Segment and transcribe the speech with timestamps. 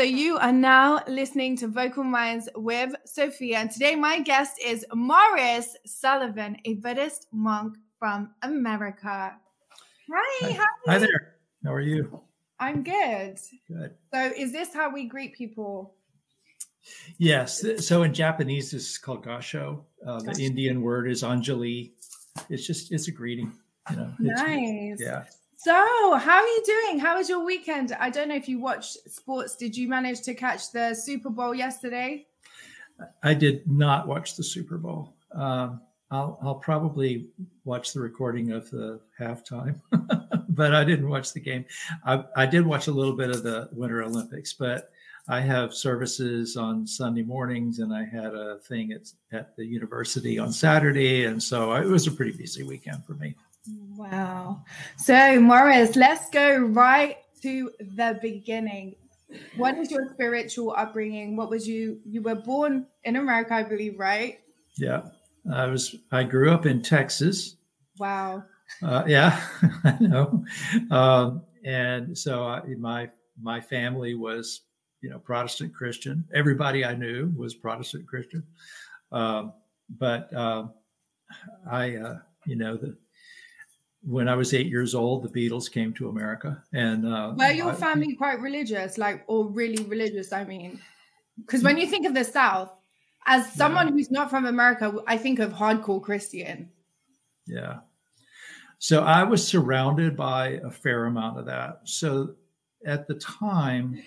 [0.00, 3.58] so you are now listening to Vocal Minds with Sophia.
[3.58, 9.36] And today my guest is Morris Sullivan, a Buddhist monk from America.
[10.10, 10.64] Hi, hi.
[10.86, 11.34] Hi there.
[11.62, 12.18] How are you?
[12.58, 13.38] I'm good.
[13.68, 13.94] Good.
[14.14, 15.92] So is this how we greet people?
[17.18, 17.62] Yes.
[17.86, 19.82] So in Japanese, this is called gasho.
[20.06, 21.90] Uh, the Indian word is anjali.
[22.48, 23.52] It's just, it's a greeting.
[23.90, 24.98] You know, nice.
[24.98, 25.24] Yeah.
[25.62, 25.74] So,
[26.16, 26.98] how are you doing?
[26.98, 27.94] How was your weekend?
[28.00, 29.56] I don't know if you watched sports.
[29.56, 32.26] Did you manage to catch the Super Bowl yesterday?
[33.22, 35.16] I did not watch the Super Bowl.
[35.32, 37.28] Um, I'll, I'll probably
[37.66, 39.78] watch the recording of the halftime,
[40.48, 41.66] but I didn't watch the game.
[42.06, 44.88] I, I did watch a little bit of the Winter Olympics, but
[45.28, 50.38] I have services on Sunday mornings, and I had a thing at, at the university
[50.38, 53.34] on Saturday, and so it was a pretty busy weekend for me.
[54.00, 54.64] Wow.
[54.96, 58.96] So, Morris, let's go right to the beginning.
[59.58, 61.36] What is your spiritual upbringing?
[61.36, 62.00] What was you?
[62.06, 64.38] You were born in America, I believe, right?
[64.78, 65.02] Yeah,
[65.52, 65.96] I was.
[66.10, 67.56] I grew up in Texas.
[67.98, 68.44] Wow.
[68.82, 69.38] Uh, yeah,
[69.84, 70.46] I know.
[70.90, 74.62] Um, and so I, my my family was,
[75.02, 76.24] you know, Protestant Christian.
[76.34, 78.44] Everybody I knew was Protestant Christian.
[79.12, 79.52] Um,
[79.98, 80.68] but uh,
[81.70, 82.96] I, uh, you know, the
[84.02, 87.74] when I was eight years old, the Beatles came to America, and uh, were your
[87.74, 90.32] family quite religious, like or really religious?
[90.32, 90.80] I mean,
[91.36, 92.72] because when you think of the South,
[93.26, 93.92] as someone yeah.
[93.92, 96.70] who's not from America, I think of hardcore Christian.
[97.46, 97.80] Yeah.
[98.78, 101.80] So I was surrounded by a fair amount of that.
[101.84, 102.36] So
[102.86, 104.02] at the time,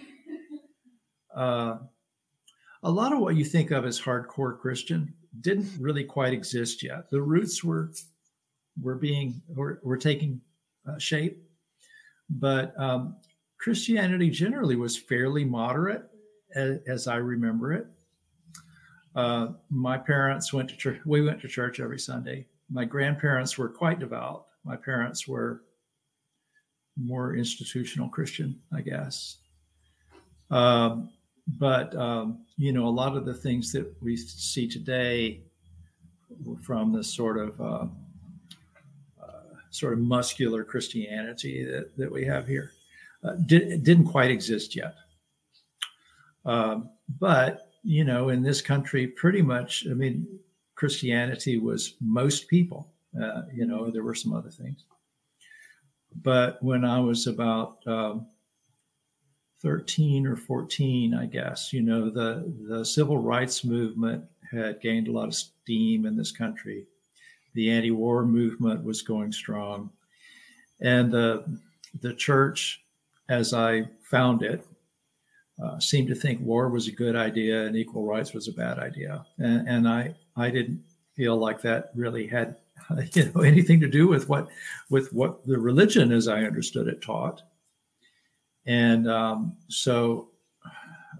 [1.35, 1.77] uh,
[2.81, 7.09] a lot of what you think of as hardcore Christian didn't really quite exist yet.
[7.11, 7.91] The roots were
[8.81, 10.41] were being were, were taking
[10.87, 11.41] uh, shape.
[12.29, 13.17] But um,
[13.59, 16.03] Christianity generally was fairly moderate,
[16.55, 17.87] as, as I remember it.
[19.15, 20.99] Uh, my parents went to church.
[21.05, 22.47] We went to church every Sunday.
[22.71, 24.47] My grandparents were quite devout.
[24.65, 25.61] My parents were
[26.97, 29.37] more institutional Christian, I guess.
[30.49, 31.11] Um,
[31.59, 35.41] but um, you know, a lot of the things that we see today
[36.61, 37.85] from this sort of uh,
[39.73, 42.71] sort of muscular Christianity that, that we have here.
[43.23, 44.93] Uh, did, didn't quite exist yet.
[46.45, 50.27] Um, but, you know, in this country, pretty much, I mean,
[50.75, 52.93] Christianity was most people.
[53.19, 54.85] Uh, you know, there were some other things.
[56.21, 58.27] But when I was about um,
[59.63, 65.11] 13 or 14, I guess, you know, the, the civil rights movement had gained a
[65.11, 66.85] lot of steam in this country
[67.53, 69.89] the anti-war movement was going strong,
[70.81, 71.59] and the
[72.01, 72.83] the church,
[73.29, 74.65] as I found it,
[75.63, 78.79] uh, seemed to think war was a good idea and equal rights was a bad
[78.79, 80.83] idea, and, and I I didn't
[81.15, 82.57] feel like that really had
[83.13, 84.47] you know anything to do with what
[84.89, 87.41] with what the religion as I understood it taught,
[88.65, 90.29] and um, so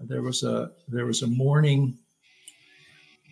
[0.02, 1.98] there was a there was a morning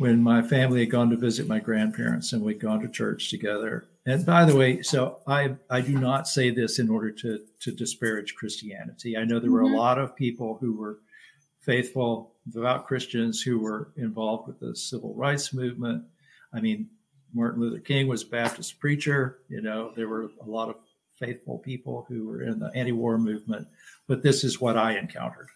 [0.02, 3.86] when my family had gone to visit my grandparents and we'd gone to church together.
[4.04, 7.70] And by the way, so I I do not say this in order to to
[7.70, 9.16] disparage Christianity.
[9.16, 9.74] I know there were mm-hmm.
[9.74, 10.98] a lot of people who were
[11.60, 16.04] faithful, devout Christians who were involved with the civil rights movement.
[16.52, 16.88] I mean,
[17.32, 19.38] Martin Luther King was a Baptist preacher.
[19.48, 20.76] You know, there were a lot of
[21.20, 23.68] faithful people who were in the anti-war movement.
[24.08, 25.50] But this is what I encountered.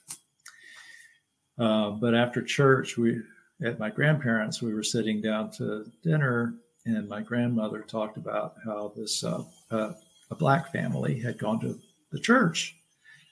[1.59, 3.21] Uh, but after church, we
[3.63, 8.93] at my grandparents, we were sitting down to dinner, and my grandmother talked about how
[8.97, 9.93] this uh, uh,
[10.31, 11.79] a black family had gone to
[12.13, 12.77] the church,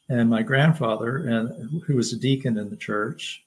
[0.09, 3.45] and my grandfather, and who was a deacon in the church,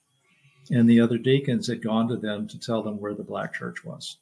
[0.69, 3.83] and the other deacons had gone to them to tell them where the black church
[3.83, 4.17] was.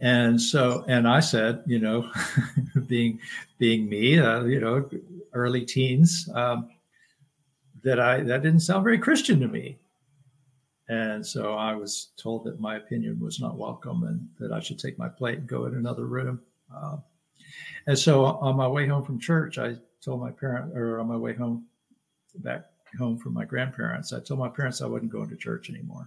[0.00, 2.10] And so, and I said, you know,
[2.86, 3.20] being
[3.58, 4.88] being me, uh, you know,
[5.32, 6.70] early teens, um,
[7.84, 9.78] that I that didn't sound very Christian to me.
[10.88, 14.78] And so I was told that my opinion was not welcome and that I should
[14.78, 16.40] take my plate and go in another room.
[16.74, 16.96] Uh,
[17.86, 21.16] and so on my way home from church, I told my parents, or on my
[21.16, 21.66] way home
[22.36, 22.64] back
[22.98, 26.06] home from my grandparents, I told my parents I wasn't going to church anymore.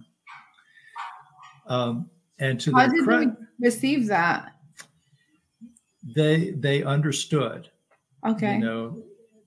[1.66, 3.26] Um, and to how did cre- they
[3.60, 4.52] receive that?
[6.14, 7.70] They they understood.
[8.26, 8.54] Okay.
[8.54, 9.02] You know,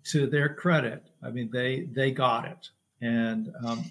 [0.06, 2.70] to their credit, I mean they they got it,
[3.02, 3.86] and um,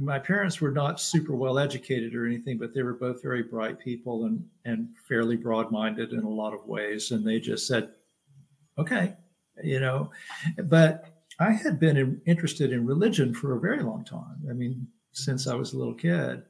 [0.00, 3.78] my parents were not super well educated or anything, but they were both very bright
[3.78, 7.10] people and and fairly broad minded in a lot of ways.
[7.10, 7.90] And they just said,
[8.78, 9.14] "Okay,"
[9.62, 10.10] you know.
[10.64, 11.04] But
[11.38, 14.42] I had been in, interested in religion for a very long time.
[14.48, 16.42] I mean, since I was a little kid,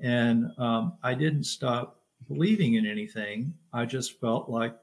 [0.00, 3.52] and um, I didn't stop believing in anything.
[3.72, 4.74] I just felt like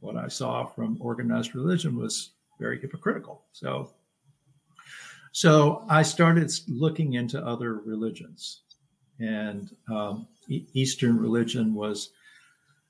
[0.00, 3.44] what I saw from organized religion was very hypocritical.
[3.52, 3.90] So,
[5.32, 8.62] so I started looking into other religions,
[9.18, 12.10] and um, Eastern religion was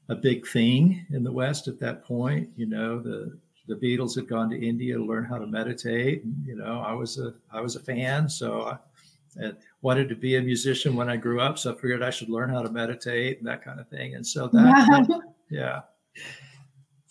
[0.09, 2.49] a big thing in the West at that point.
[2.57, 3.39] You know, the
[3.69, 6.25] the Beatles had gone to India to learn how to meditate.
[6.25, 8.79] And, you know, I was a I was a fan, so I,
[9.83, 11.57] wanted to be a musician when I grew up.
[11.57, 14.17] So I figured I should learn how to meditate and that kind of thing.
[14.17, 15.83] And so that, yeah.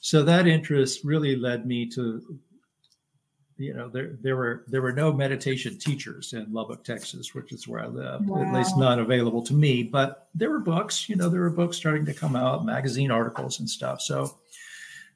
[0.02, 2.40] So that interest really led me to
[3.60, 7.68] you know there there were there were no meditation teachers in Lubbock, Texas, which is
[7.68, 8.26] where I live.
[8.26, 8.42] Wow.
[8.42, 9.84] At least not available to me.
[9.84, 11.10] But there were books.
[11.10, 14.02] You know, there were books starting to come out, magazine articles and stuff.
[14.02, 14.38] So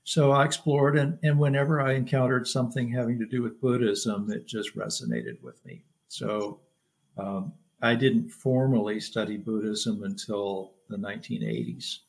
[0.03, 4.45] so I explored, and and whenever I encountered something having to do with Buddhism, it
[4.45, 5.83] just resonated with me.
[6.09, 6.59] So
[7.17, 11.99] um, I didn't formally study Buddhism until the 1980s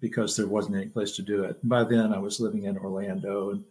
[0.00, 1.56] because there wasn't any place to do it.
[1.68, 3.64] By then, I was living in Orlando, and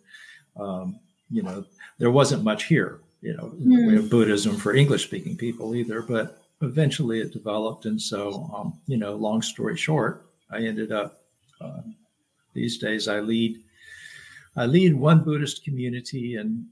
[0.59, 1.65] um, you know,
[1.97, 4.09] there wasn't much here, you know, in the way of hmm.
[4.09, 6.01] Buddhism for English speaking people either.
[6.01, 7.85] But eventually it developed.
[7.85, 11.21] And so, um, you know, long story short, I ended up,
[11.61, 11.81] uh,
[12.53, 13.59] these days I lead,
[14.55, 16.67] I lead one Buddhist community in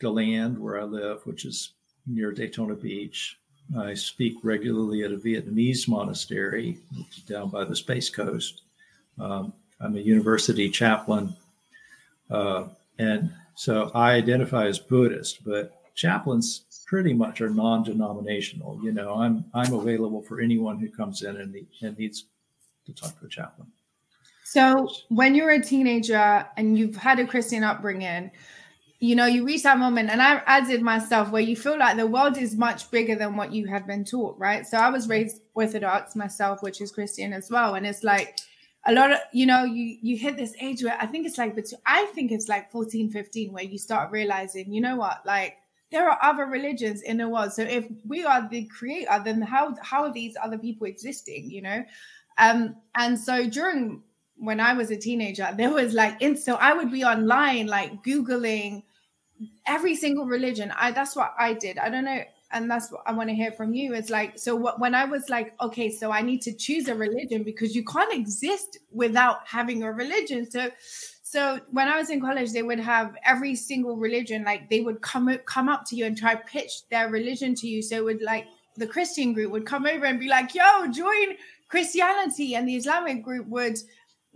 [0.00, 1.72] DeLand where I live, which is
[2.06, 3.38] near Daytona Beach.
[3.78, 6.78] I speak regularly at a Vietnamese monastery
[7.26, 8.62] down by the Space Coast.
[9.18, 11.34] Um, I'm a university chaplain.
[12.30, 12.68] Uh,
[12.98, 18.80] and so I identify as Buddhist, but chaplains pretty much are non-denominational.
[18.82, 22.26] You know, I'm I'm available for anyone who comes in and, and needs
[22.86, 23.68] to talk to a chaplain.
[24.44, 28.30] So when you're a teenager and you've had a Christian upbringing,
[29.00, 31.96] you know, you reach that moment, and I, I did myself, where you feel like
[31.96, 34.66] the world is much bigger than what you have been taught, right?
[34.66, 38.38] So I was raised Orthodox myself, which is Christian as well, and it's like
[38.86, 41.54] a lot of you know you you hit this age where i think it's like
[41.54, 45.56] but i think it's like 14 15 where you start realizing you know what like
[45.94, 47.52] there are other religions in the world.
[47.52, 51.62] So if we are the creator then how how are these other people existing you
[51.62, 51.84] know?
[52.36, 54.02] Um and so during
[54.36, 58.02] when i was a teenager there was like in so i would be online like
[58.02, 58.82] googling
[59.66, 60.72] every single religion.
[60.76, 61.78] I that's what i did.
[61.78, 63.94] I don't know and that's what I want to hear from you.
[63.94, 66.94] It's like, so what, when I was like, okay, so I need to choose a
[66.94, 70.48] religion because you can't exist without having a religion.
[70.48, 70.70] So,
[71.22, 75.00] so when I was in college, they would have every single religion, like they would
[75.00, 77.82] come come up to you and try pitch their religion to you.
[77.82, 78.46] So it would like
[78.76, 81.36] the Christian group would come over and be like, yo, join
[81.68, 83.78] Christianity, and the Islamic group would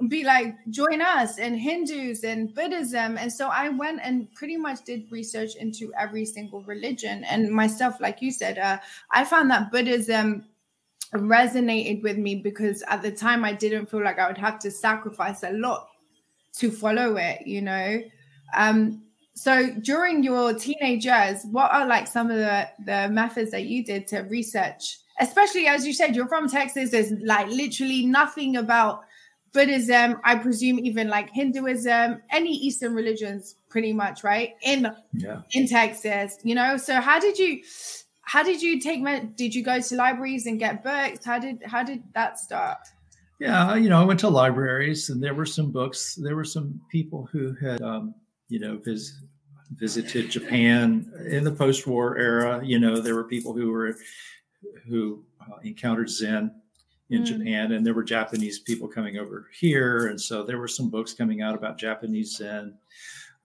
[0.07, 3.19] be like join us and hindus and buddhism.
[3.19, 7.25] And so i went and pretty much did research into every single religion.
[7.25, 8.79] And myself like you said uh,
[9.11, 10.45] i found that buddhism
[11.15, 14.71] resonated with me because at the time i didn't feel like i would have to
[14.71, 15.89] sacrifice a lot
[16.53, 18.01] to follow it you know?
[18.55, 19.03] Um
[19.35, 23.85] so during your teenage years what are like some of the the methods that you
[23.85, 24.99] did to research?
[25.21, 26.91] Especially as you said you're from texas.
[26.91, 29.03] There's like literally nothing about
[29.53, 34.55] Buddhism, I presume even like Hinduism, any Eastern religions, pretty much, right?
[34.63, 35.43] In yeah.
[35.53, 36.77] in Texas, you know.
[36.77, 37.63] So how did you
[38.23, 39.03] how did you take
[39.37, 41.25] did you go to libraries and get books?
[41.25, 42.79] How did how did that start?
[43.41, 46.19] Yeah, you know, I went to libraries and there were some books.
[46.21, 48.15] There were some people who had um,
[48.49, 49.21] you know, vis-
[49.71, 52.61] visited Japan in the post-war era.
[52.65, 53.97] You know, there were people who were
[54.89, 56.51] who uh, encountered Zen
[57.11, 57.27] in mm.
[57.27, 61.15] Japan, and there were Japanese people coming over here, and so there were some books
[61.15, 62.77] coming out about Japanese Zen.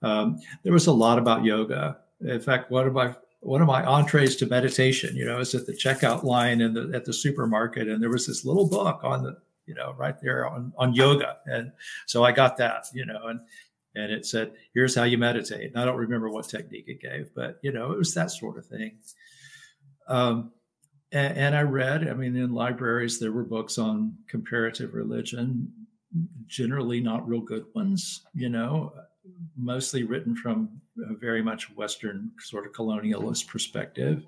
[0.02, 1.98] Um, there was a lot about yoga.
[2.20, 5.66] In fact, one of my one of my entrees to meditation, you know, is at
[5.66, 9.22] the checkout line in the at the supermarket, and there was this little book on
[9.22, 11.72] the, you know, right there on on yoga, and
[12.06, 13.40] so I got that, you know, and
[13.94, 17.30] and it said, "Here's how you meditate." And I don't remember what technique it gave,
[17.34, 18.98] but you know, it was that sort of thing.
[20.08, 20.52] Um,
[21.12, 25.72] and, and I read, I mean, in libraries, there were books on comparative religion,
[26.46, 28.92] generally not real good ones, you know,
[29.56, 30.80] mostly written from
[31.10, 34.24] a very much Western sort of colonialist perspective.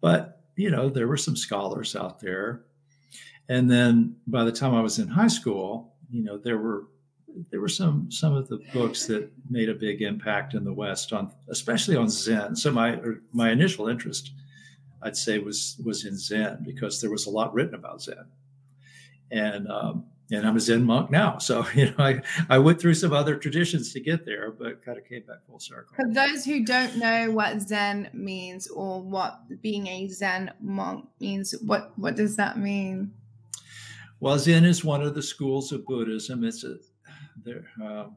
[0.00, 2.62] But, you know, there were some scholars out there.
[3.48, 6.86] And then by the time I was in high school, you know, there were
[7.50, 11.12] there were some some of the books that made a big impact in the West
[11.12, 12.54] on especially on Zen.
[12.54, 13.00] So my
[13.32, 14.32] my initial interest
[15.02, 18.26] I'd say was was in Zen because there was a lot written about Zen,
[19.30, 21.38] and um, and I'm a Zen monk now.
[21.38, 24.98] So, you know, I, I went through some other traditions to get there, but kind
[24.98, 25.94] of came back full circle.
[25.94, 31.54] For those who don't know what Zen means or what being a Zen monk means,
[31.64, 33.12] what, what does that mean?
[34.20, 36.44] Well, Zen is one of the schools of Buddhism.
[36.44, 36.76] It's a,
[37.44, 38.16] there, um,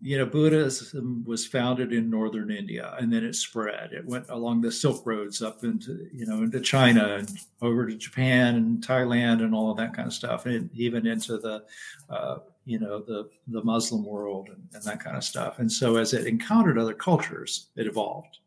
[0.00, 3.92] you know, Buddhism was founded in northern India, and then it spread.
[3.92, 7.28] It went along the Silk Roads up into, you know, into China and
[7.62, 11.38] over to Japan and Thailand and all of that kind of stuff, and even into
[11.38, 11.64] the,
[12.08, 15.58] uh, you know, the the Muslim world and, and that kind of stuff.
[15.58, 18.38] And so, as it encountered other cultures, it evolved.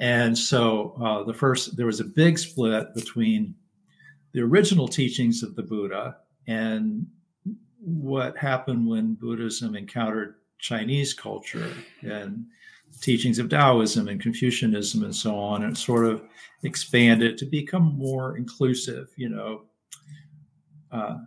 [0.00, 3.54] And so, uh, the first there was a big split between
[4.32, 6.16] the original teachings of the Buddha
[6.48, 7.06] and
[7.78, 12.46] what happened when Buddhism encountered Chinese culture and
[13.00, 16.22] teachings of Taoism and Confucianism and so on, and sort of
[16.62, 19.08] expanded to become more inclusive.
[19.16, 19.62] You know,
[20.92, 21.18] uh,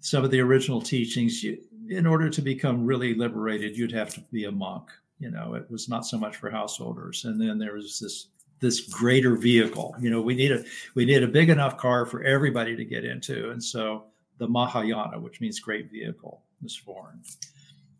[0.00, 4.20] some of the original teachings, you, in order to become really liberated, you'd have to
[4.32, 4.90] be a monk.
[5.18, 7.24] You know, it was not so much for householders.
[7.24, 8.28] And then there was this
[8.60, 9.94] this greater vehicle.
[10.00, 10.64] You know, we need a
[10.94, 14.04] we need a big enough car for everybody to get into, and so
[14.38, 17.24] the Mahayana, which means great vehicle, was formed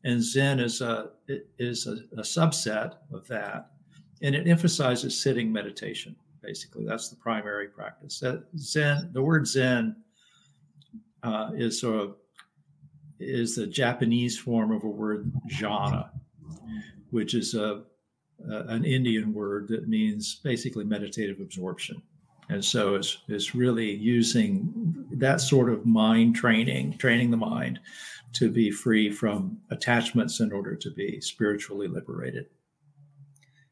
[0.05, 1.11] and Zen is a
[1.59, 3.71] is a, a, subset of that,
[4.23, 6.15] and it emphasizes sitting meditation.
[6.43, 8.23] Basically, that's the primary practice.
[8.59, 9.97] Zen, the word Zen,
[11.23, 12.17] uh, is sort of
[13.19, 16.11] is the Japanese form of a word jhana,
[17.11, 17.85] which is a,
[18.51, 22.03] a an Indian word that means basically meditative absorption.
[22.51, 27.81] And so it's, it's really using that sort of mind training, training the mind
[28.35, 32.47] to be free from attachments in order to be spiritually liberated.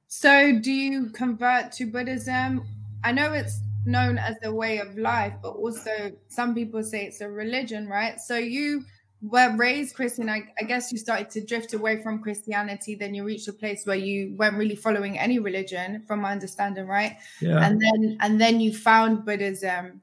[0.09, 2.67] So, do you convert to Buddhism?
[3.03, 7.21] I know it's known as the way of life, but also some people say it's
[7.21, 8.21] a religion, right?
[8.21, 8.85] So, you
[9.23, 10.29] were raised Christian.
[10.29, 12.95] I, I guess you started to drift away from Christianity.
[12.95, 16.87] Then you reached a place where you weren't really following any religion, from my understanding,
[16.87, 17.17] right?
[17.41, 17.65] Yeah.
[17.65, 20.03] And then, and then you found Buddhism.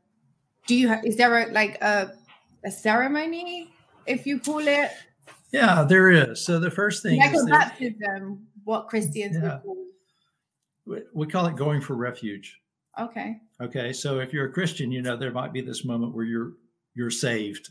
[0.68, 0.94] Do you?
[1.04, 2.14] Is there a like a
[2.64, 3.72] a ceremony
[4.10, 4.92] if you call it?
[5.52, 6.44] Yeah, there is.
[6.44, 9.60] So the first thing like is baptism, what Christians yeah.
[9.64, 9.78] call.
[11.14, 12.60] We call it going for refuge.
[13.00, 13.38] Okay.
[13.62, 13.94] Okay.
[13.94, 16.54] So if you're a Christian, you know there might be this moment where you're
[16.96, 17.70] you're saved.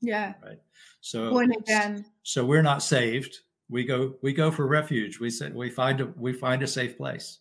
[0.00, 0.34] Yeah.
[0.42, 0.60] Right.
[1.00, 2.04] So born again.
[2.22, 3.38] So we're not saved.
[3.70, 5.18] We go we go for refuge.
[5.18, 7.38] We say we find a we find a safe place.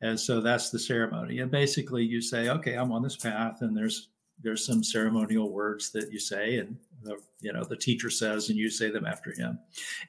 [0.00, 1.38] And so that's the ceremony.
[1.38, 4.08] And basically you say, okay, I'm on this path and there's
[4.42, 8.58] there's some ceremonial words that you say and the, you know the teacher says and
[8.58, 9.58] you say them after him.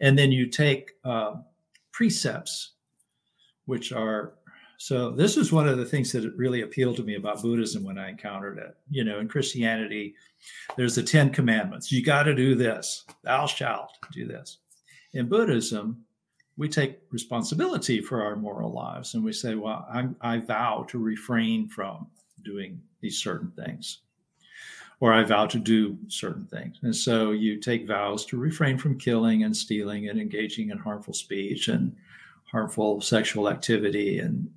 [0.02, 1.36] And then you take uh,
[1.92, 2.72] precepts
[3.66, 4.34] which are
[4.78, 7.98] so this is one of the things that really appealed to me about buddhism when
[7.98, 8.76] i encountered it.
[8.90, 10.16] You know in christianity
[10.76, 11.92] there's the 10 commandments.
[11.92, 13.06] You got to do this.
[13.24, 14.58] Thou shalt do this.
[15.14, 16.04] In buddhism
[16.58, 21.00] we take responsibility for our moral lives and we say well I'm, i vow to
[21.00, 22.08] refrain from
[22.44, 24.00] doing these certain things
[25.00, 26.78] or I vow to do certain things.
[26.82, 31.14] And so you take vows to refrain from killing and stealing and engaging in harmful
[31.14, 31.96] speech and
[32.52, 34.50] harmful sexual activity and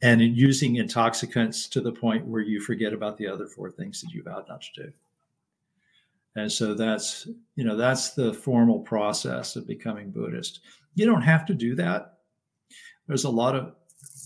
[0.00, 4.12] and using intoxicants to the point where you forget about the other four things that
[4.12, 4.92] you vowed not to do.
[6.36, 10.60] And so that's you know that's the formal process of becoming Buddhist.
[10.94, 12.18] You don't have to do that.
[13.08, 13.74] There's a lot of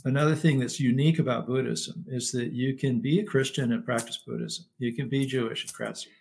[0.05, 4.19] another thing that's unique about Buddhism is that you can be a Christian and practice
[4.27, 4.65] Buddhism.
[4.79, 5.73] You can be Jewish and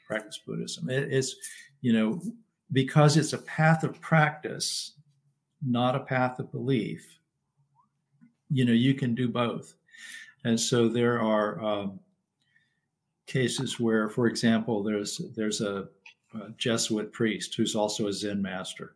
[0.08, 0.90] practice Buddhism.
[0.90, 1.36] It is,
[1.82, 2.22] you know,
[2.74, 4.94] because it's a path of practice,
[5.66, 7.06] not a path of belief.
[8.50, 9.76] You know, you can do both.
[10.44, 12.00] And so there are um,
[13.28, 15.88] cases where, for example, there's there's a,
[16.34, 18.96] a, Jesuit priest who's also a Zen master.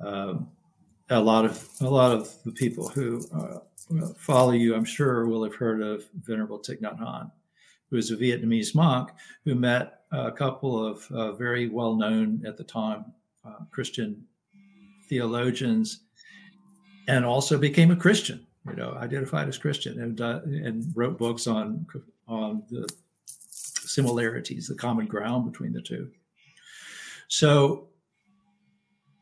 [0.00, 0.48] Um,
[1.10, 3.58] a lot of a lot of the people who uh,
[4.16, 7.30] follow you, I'm sure, will have heard of Venerable Thich Nhat Hanh,
[7.90, 9.10] who is a Vietnamese monk
[9.44, 13.04] who met a couple of uh, very well known at the time
[13.44, 14.24] uh, Christian
[15.08, 16.00] theologians,
[17.08, 18.46] and also became a Christian.
[18.66, 21.86] You know, identified as Christian and uh, and wrote books on
[22.26, 22.88] on the
[23.58, 26.10] similarities, the common ground between the two.
[27.28, 27.88] So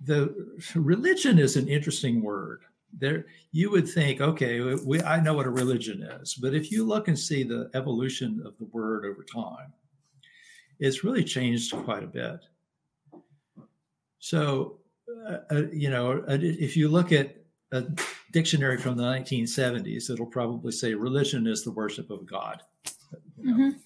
[0.04, 0.34] the
[0.74, 2.62] religion is an interesting word.
[2.98, 6.84] There, you would think, okay, we, I know what a religion is, but if you
[6.84, 9.72] look and see the evolution of the word over time,
[10.78, 12.40] it's really changed quite a bit.
[14.18, 14.80] So,
[15.26, 17.36] uh, uh you know, uh, if you look at
[17.72, 17.86] a
[18.30, 22.62] dictionary from the 1970s, it'll probably say religion is the worship of God.
[23.38, 23.56] You know?
[23.56, 23.78] mm-hmm.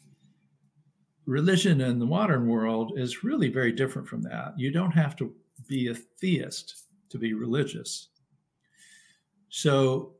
[1.26, 4.54] religion in the modern world is really very different from that.
[4.56, 5.32] You don't have to
[5.68, 8.08] be a theist to be religious.
[9.48, 10.12] So,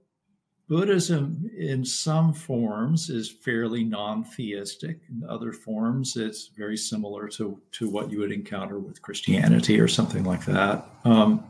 [0.68, 4.98] Buddhism, in some forms, is fairly non theistic.
[5.08, 9.86] In other forms, it's very similar to, to what you would encounter with Christianity or
[9.86, 10.84] something like that.
[11.04, 11.44] Um,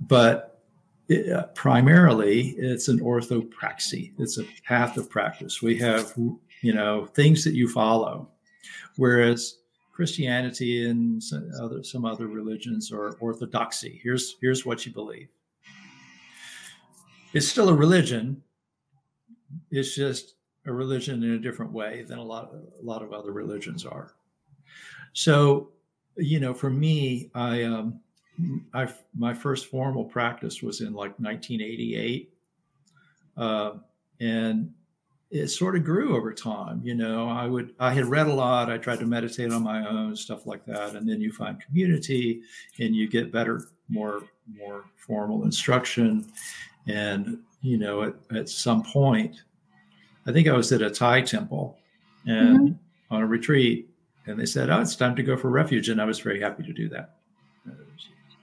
[0.00, 0.62] but
[1.08, 5.62] it, uh, primarily, it's an orthopraxy, it's a path of practice.
[5.62, 6.12] We have,
[6.62, 8.28] you know, things that you follow.
[8.96, 9.58] Whereas
[9.96, 13.98] Christianity and some other, some other religions or orthodoxy.
[14.02, 15.28] Here's, here's what you believe.
[17.32, 18.42] It's still a religion.
[19.70, 20.34] It's just
[20.66, 24.12] a religion in a different way than a lot, a lot of other religions are.
[25.14, 25.70] So,
[26.18, 28.00] you know, for me, I, um,
[28.74, 32.34] I, my first formal practice was in like 1988.
[33.34, 33.70] Uh,
[34.20, 34.74] and
[35.30, 36.80] it sort of grew over time.
[36.84, 38.70] You know, I would, I had read a lot.
[38.70, 40.94] I tried to meditate on my own, stuff like that.
[40.94, 42.42] And then you find community
[42.78, 44.22] and you get better, more,
[44.56, 46.26] more formal instruction.
[46.86, 49.42] And, you know, at, at some point,
[50.26, 51.78] I think I was at a Thai temple
[52.26, 53.14] and mm-hmm.
[53.14, 53.88] on a retreat,
[54.26, 56.64] and they said, "Oh, it's time to go for refuge," and I was very happy
[56.64, 57.16] to do that.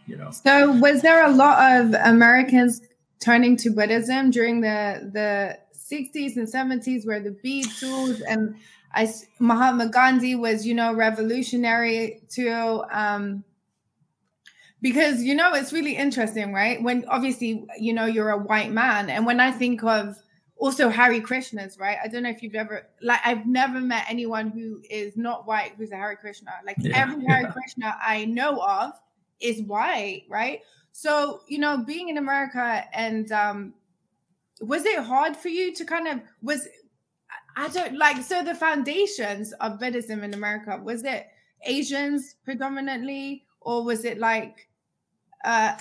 [0.08, 0.32] You know.
[0.32, 2.82] So, was there a lot of Americans
[3.20, 5.60] turning to Buddhism during the the
[5.94, 8.56] 60s and 70s where the bead tools and
[8.96, 12.84] I, Mahatma Gandhi was, you know, revolutionary too.
[12.92, 13.44] Um,
[14.84, 16.84] because you know it's really interesting, right?
[16.84, 20.18] When obviously you know you're a white man, and when I think of
[20.58, 21.98] also Hare Krishnas, right?
[22.04, 25.74] I don't know if you've ever like I've never met anyone who is not white
[25.78, 26.52] who's a Hare Krishna.
[26.66, 27.52] Like yeah, every Hare yeah.
[27.52, 28.92] Krishna I know of
[29.40, 30.60] is white, right?
[30.92, 33.74] So you know, being in America and um,
[34.64, 36.68] was it hard for you to kind of was
[37.56, 41.28] I don't like so the foundations of Buddhism in America was it
[41.66, 44.68] Asians predominantly or was it like
[45.44, 45.78] uh,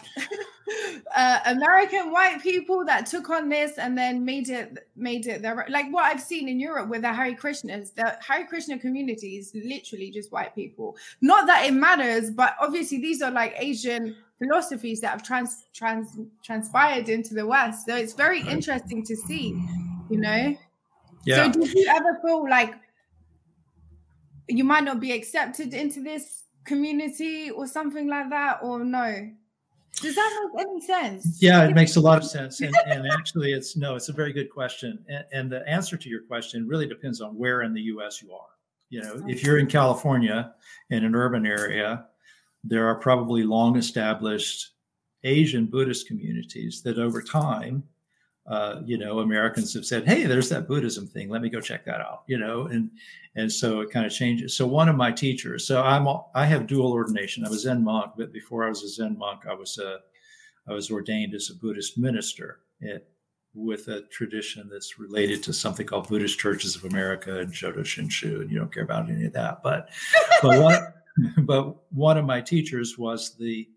[1.16, 5.66] uh, American white people that took on this and then made it made it their
[5.68, 7.94] like what I've seen in Europe with the Hare Krishnas.
[7.94, 10.96] The Hare Krishna community is literally just white people.
[11.20, 16.18] Not that it matters, but obviously these are like Asian philosophies that have trans, trans
[16.42, 17.86] transpired into the West.
[17.86, 19.56] So it's very interesting to see,
[20.10, 20.56] you know.
[21.24, 21.52] Yeah.
[21.52, 22.74] So did you ever feel like
[24.48, 29.30] you might not be accepted into this community or something like that, or no?
[30.00, 31.38] Does that make any sense?
[31.40, 32.60] Yeah, it makes a lot of sense.
[32.60, 35.04] And, and actually, it's no, it's a very good question.
[35.08, 38.32] And, and, the answer to your question really depends on where in the US you
[38.32, 38.48] are.
[38.88, 40.54] You know, if you're in California
[40.90, 42.06] in an urban area,
[42.64, 44.70] there are probably long established
[45.24, 47.84] Asian Buddhist communities that over time,
[48.46, 51.28] uh, you know, Americans have said, "Hey, there's that Buddhism thing.
[51.28, 52.90] Let me go check that out." You know, and
[53.36, 54.56] and so it kind of changes.
[54.56, 57.44] So one of my teachers, so I'm I have dual ordination.
[57.46, 60.00] I was Zen monk, but before I was a Zen monk, I was a
[60.68, 63.08] I was ordained as a Buddhist minister it,
[63.54, 68.40] with a tradition that's related to something called Buddhist Churches of America and Jodo Shinshu,
[68.40, 69.62] and you don't care about any of that.
[69.62, 69.90] But
[70.42, 70.92] but one
[71.38, 73.68] but one of my teachers was the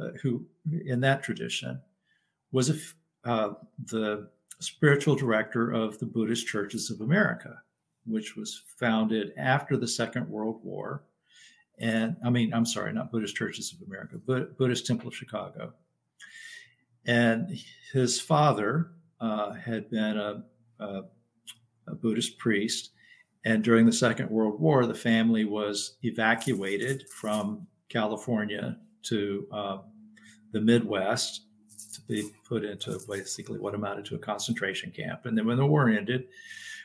[0.00, 0.44] uh, who
[0.86, 1.80] in that tradition
[2.52, 3.54] was a, uh,
[3.86, 4.28] the
[4.60, 7.60] spiritual director of the Buddhist Churches of America,
[8.06, 11.04] which was founded after the Second World War.
[11.80, 15.72] And I mean, I'm sorry, not Buddhist Churches of America, but Buddhist Temple of Chicago.
[17.06, 17.58] And
[17.92, 20.42] his father uh, had been a,
[20.80, 21.02] a,
[21.86, 22.90] a Buddhist priest
[23.44, 29.78] and during the Second World War, the family was evacuated from California to uh,
[30.52, 31.42] the Midwest
[31.94, 35.26] to be put into basically what amounted to a concentration camp.
[35.26, 36.26] And then when the war ended,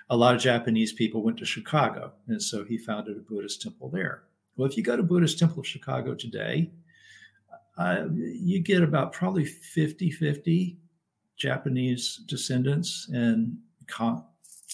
[0.10, 2.14] a lot of Japanese people went to Chicago.
[2.28, 4.24] And so he founded a Buddhist temple there.
[4.56, 6.72] Well, if you go to Buddhist Temple of Chicago today,
[7.78, 10.78] uh, you get about probably 50 50
[11.36, 14.24] Japanese descendants and con-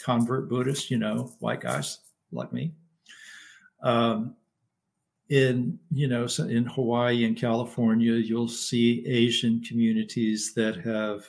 [0.03, 1.99] convert Buddhists, you know, white guys
[2.31, 2.73] like me.
[3.81, 4.35] Um,
[5.29, 11.23] in you know in Hawaii and California, you'll see Asian communities that have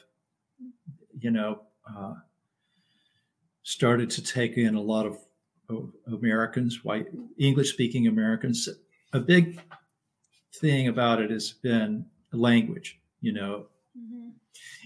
[1.18, 2.14] you know uh,
[3.62, 5.18] started to take in a lot of,
[5.68, 8.68] of Americans, white English speaking Americans.
[9.12, 9.61] A big
[10.56, 12.98] thing about it has been language.
[13.20, 14.30] You know, mm-hmm.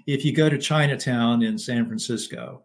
[0.06, 2.62] if you go to Chinatown in San Francisco,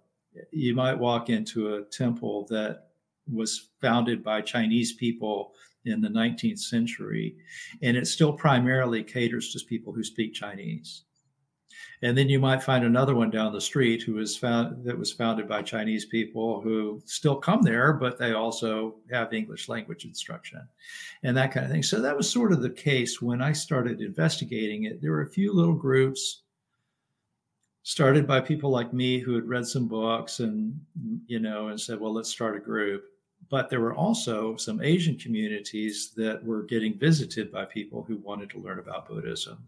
[0.52, 2.88] you might walk into a temple that
[3.32, 5.54] was founded by Chinese people
[5.86, 7.36] in the 19th century,
[7.82, 11.04] and it still primarily caters to people who speak Chinese.
[12.02, 15.12] And then you might find another one down the street who was found that was
[15.12, 20.66] founded by Chinese people who still come there, but they also have English language instruction
[21.24, 21.84] and that kind of thing.
[21.84, 25.02] So that was sort of the case when I started investigating it.
[25.02, 26.44] There were a few little groups
[27.84, 30.80] started by people like me who had read some books and
[31.28, 33.04] you know and said, well, let's start a group.
[33.50, 38.50] But there were also some Asian communities that were getting visited by people who wanted
[38.52, 39.66] to learn about Buddhism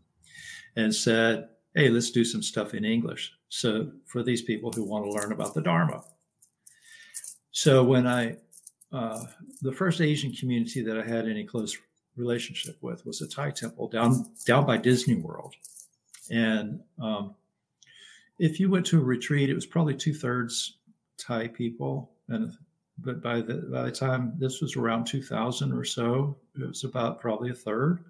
[0.76, 3.34] and said, hey, let's do some stuff in English.
[3.50, 6.04] So for these people who want to learn about the Dharma.
[7.52, 8.38] So when I,
[8.91, 9.26] uh,
[9.62, 11.78] the first Asian community that I had any close
[12.15, 15.56] relationship with was a Thai temple down down by Disney World,
[16.30, 17.36] and um,
[18.41, 20.77] if you went to a retreat, it was probably two thirds
[21.19, 22.51] Thai people, and
[22.97, 27.21] but by the by the time this was around 2000 or so, it was about
[27.21, 28.04] probably a third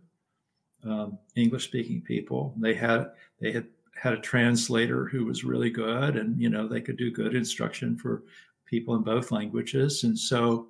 [0.86, 2.56] um, English speaking people.
[2.58, 3.68] They had they had
[4.02, 7.98] had a translator who was really good, and you know they could do good instruction
[7.98, 8.24] for
[8.66, 10.68] people in both languages, and so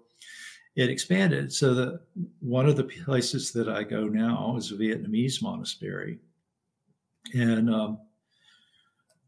[0.76, 1.54] it expanded.
[1.54, 2.02] So the
[2.40, 6.18] one of the places that I go now is a Vietnamese monastery,
[7.36, 8.00] and um,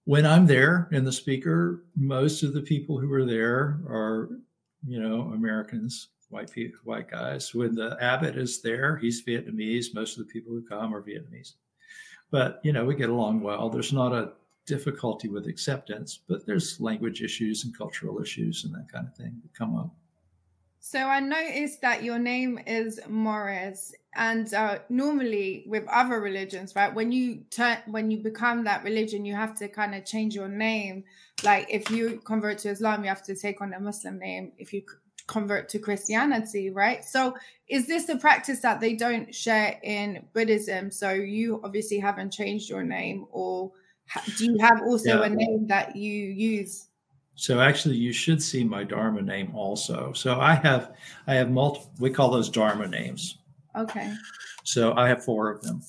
[0.05, 4.29] when I'm there and the speaker, most of the people who are there are
[4.85, 7.53] you know Americans white people, white guys.
[7.53, 9.93] When the abbot is there, he's Vietnamese.
[9.93, 11.53] Most of the people who come are Vietnamese.
[12.31, 13.69] But you know, we get along well.
[13.69, 14.33] There's not a
[14.65, 19.39] difficulty with acceptance, but there's language issues and cultural issues and that kind of thing
[19.43, 19.93] that come up.
[20.85, 26.93] So I noticed that your name is Morris, and uh, normally with other religions, right?
[26.93, 30.49] When you turn, when you become that religion, you have to kind of change your
[30.49, 31.05] name.
[31.41, 34.51] Like if you convert to Islam, you have to take on a Muslim name.
[34.57, 34.83] If you
[35.25, 37.05] convert to Christianity, right?
[37.05, 37.37] So
[37.69, 40.91] is this a practice that they don't share in Buddhism?
[40.91, 43.71] So you obviously haven't changed your name, or
[44.37, 45.27] do you have also yeah.
[45.27, 46.89] a name that you use?
[47.35, 50.13] So actually, you should see my Dharma name also.
[50.13, 50.95] So I have,
[51.27, 51.91] I have multiple.
[51.99, 53.39] We call those Dharma names.
[53.75, 54.13] Okay.
[54.63, 55.81] So I have four of them.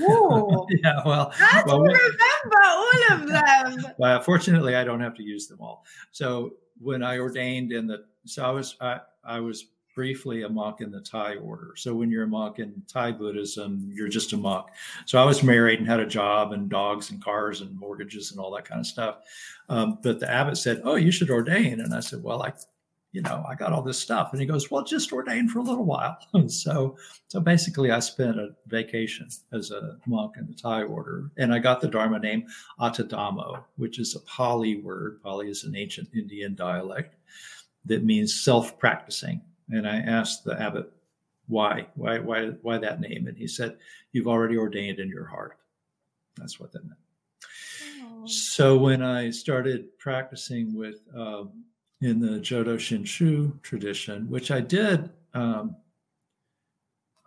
[0.00, 0.66] Ooh.
[0.84, 3.92] yeah, well, I well, remember all of them.
[3.98, 5.84] well, fortunately, I don't have to use them all.
[6.10, 10.80] So when I ordained in the so I was I, I was briefly a monk
[10.80, 11.74] in the Thai order.
[11.76, 14.66] So when you're a monk in Thai Buddhism, you're just a monk.
[15.06, 18.40] So I was married and had a job and dogs and cars and mortgages and
[18.40, 19.18] all that kind of stuff.
[19.68, 22.52] Um, but the abbot said, "Oh, you should ordain," and I said, "Well, I."
[23.12, 25.62] You know, I got all this stuff, and he goes, "Well, just ordain for a
[25.62, 26.96] little while." And so,
[27.28, 31.60] so basically, I spent a vacation as a monk in the Thai order, and I
[31.60, 32.44] got the Dharma name
[32.80, 35.22] Atadamo, which is a Pali word.
[35.22, 37.14] Pali is an ancient Indian dialect,
[37.84, 39.42] that means self practicing.
[39.70, 40.92] And I asked the abbot,
[41.46, 43.26] why, why, why, why that name?
[43.26, 43.76] And he said,
[44.12, 45.58] you've already ordained in your heart.
[46.36, 46.98] That's what that meant.
[48.02, 48.26] Oh.
[48.26, 51.64] So when I started practicing with, um,
[52.00, 55.76] in the Jodo Shinshu tradition, which I did, um,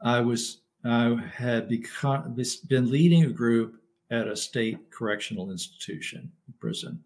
[0.04, 2.36] I was, I had become,
[2.68, 7.04] been leading a group at a state correctional institution, prison.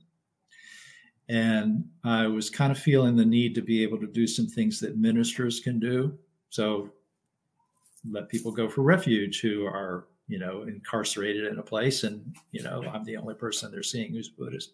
[1.31, 4.81] And I was kind of feeling the need to be able to do some things
[4.81, 6.19] that ministers can do.
[6.49, 6.89] So
[8.09, 12.63] let people go for refuge who are, you know, incarcerated in a place and, you
[12.63, 14.73] know, I'm the only person they're seeing who's Buddhist,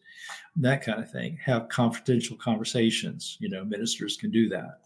[0.56, 1.38] that kind of thing.
[1.46, 4.80] Have confidential conversations, you know, ministers can do that.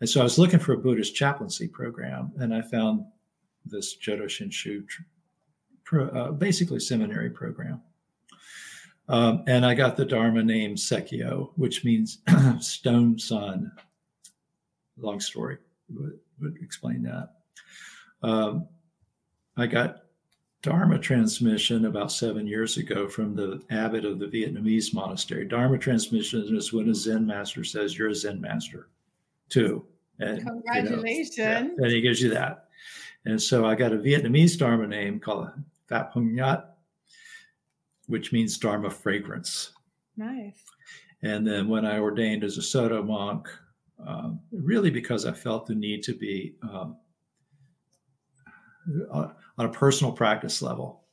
[0.00, 3.04] And so I was looking for a Buddhist chaplaincy program and I found
[3.66, 4.84] this Jodo Shinshu,
[6.14, 7.82] uh, basically seminary program.
[9.08, 12.18] Um, and I got the Dharma name Sekyo, which means
[12.60, 13.72] stone son.
[14.98, 17.30] Long story, would, would explain that.
[18.22, 18.68] Um,
[19.56, 20.02] I got
[20.62, 25.44] Dharma transmission about seven years ago from the abbot of the Vietnamese monastery.
[25.46, 28.88] Dharma transmission is when a Zen master says, You're a Zen master,
[29.48, 29.84] too.
[30.18, 31.38] And, Congratulations.
[31.38, 32.68] You know, yeah, and he gives you that.
[33.24, 35.48] And so I got a Vietnamese Dharma name called
[35.88, 36.64] Phat Phung Nyat,
[38.08, 39.72] which means Dharma fragrance.
[40.16, 40.60] Nice.
[41.22, 43.48] And then when I ordained as a Soto monk,
[44.04, 46.96] um, really because I felt the need to be um,
[49.10, 51.04] on a personal practice level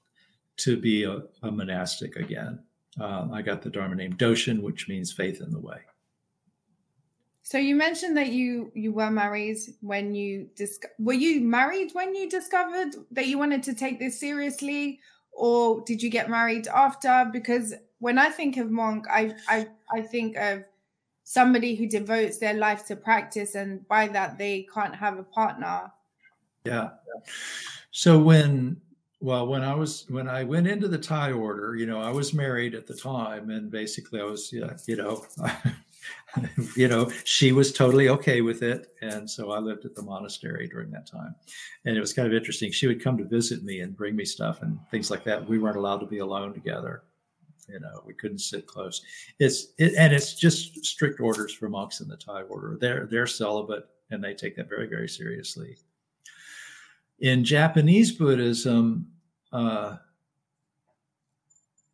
[0.57, 2.59] to be a, a monastic again.
[2.99, 5.79] Um, I got the Dharma name Doshin, which means faith in the way.
[7.41, 12.15] So you mentioned that you you were married when you dis- were you married when
[12.15, 14.99] you discovered that you wanted to take this seriously,
[15.35, 17.29] or did you get married after?
[17.31, 20.63] Because when I think of monk, I I I think of
[21.23, 25.91] somebody who devotes their life to practice, and by that they can't have a partner.
[26.63, 26.89] Yeah.
[27.91, 28.81] So when
[29.21, 32.33] well, when I was when I went into the Thai order, you know, I was
[32.33, 35.25] married at the time, and basically I was, you know,
[36.75, 40.67] you know, she was totally okay with it, and so I lived at the monastery
[40.67, 41.35] during that time,
[41.85, 42.71] and it was kind of interesting.
[42.71, 45.47] She would come to visit me and bring me stuff and things like that.
[45.47, 47.03] We weren't allowed to be alone together.
[47.67, 49.01] You know, we couldn't sit close.
[49.39, 52.77] It's it, and it's just strict orders for monks in the Thai order.
[52.79, 55.77] They're they're celibate, and they take that very very seriously.
[57.19, 59.07] In Japanese Buddhism,
[59.53, 59.97] uh,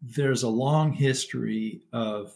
[0.01, 2.33] there's a long history of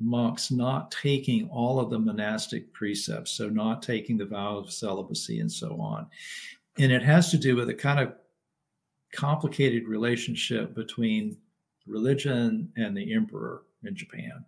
[0.00, 5.40] monks not taking all of the monastic precepts, so not taking the vow of celibacy
[5.40, 6.06] and so on.
[6.78, 8.14] And it has to do with a kind of
[9.12, 11.36] complicated relationship between
[11.86, 14.44] religion and the emperor in Japan.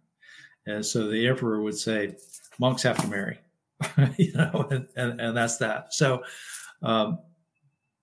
[0.67, 2.17] And so the emperor would say,
[2.59, 3.39] monks have to marry,
[4.17, 5.95] you know, and, and, and that's that.
[5.95, 6.25] So
[6.83, 7.19] um,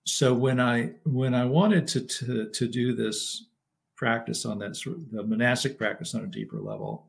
[0.06, 3.46] so when I when I wanted to to, to do this
[3.96, 7.06] practice on that sort of the monastic practice on a deeper level,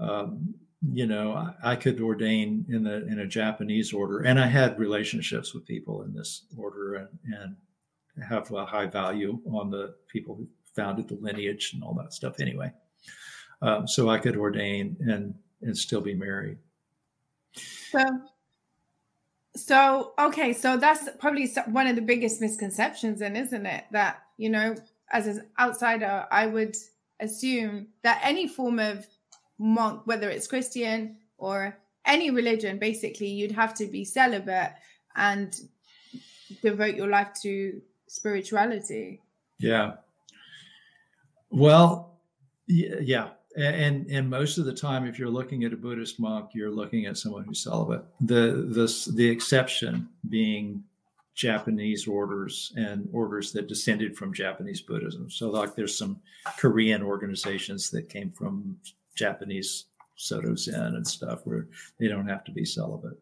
[0.00, 0.54] um,
[0.92, 4.78] you know, I, I, could ordain in the in a Japanese order, and I had
[4.78, 10.36] relationships with people in this order, and and have a high value on the people
[10.36, 12.40] who founded the lineage and all that stuff.
[12.40, 12.72] Anyway,
[13.60, 16.58] um, so I could ordain and and still be married.
[17.90, 18.04] So
[19.58, 23.84] so, okay, so that's probably one of the biggest misconceptions, then, isn't it?
[23.90, 24.76] That, you know,
[25.10, 26.76] as an outsider, I would
[27.18, 29.06] assume that any form of
[29.58, 34.72] monk, whether it's Christian or any religion, basically, you'd have to be celibate
[35.16, 35.60] and
[36.62, 39.20] devote your life to spirituality.
[39.58, 39.94] Yeah.
[41.50, 42.18] Well,
[42.68, 46.70] yeah and and most of the time if you're looking at a buddhist monk you're
[46.70, 50.82] looking at someone who's celibate the the the exception being
[51.34, 56.20] japanese orders and orders that descended from japanese buddhism so like there's some
[56.56, 58.76] korean organizations that came from
[59.18, 61.66] japanese soto zen and stuff where
[61.98, 63.18] they don't have to be celibate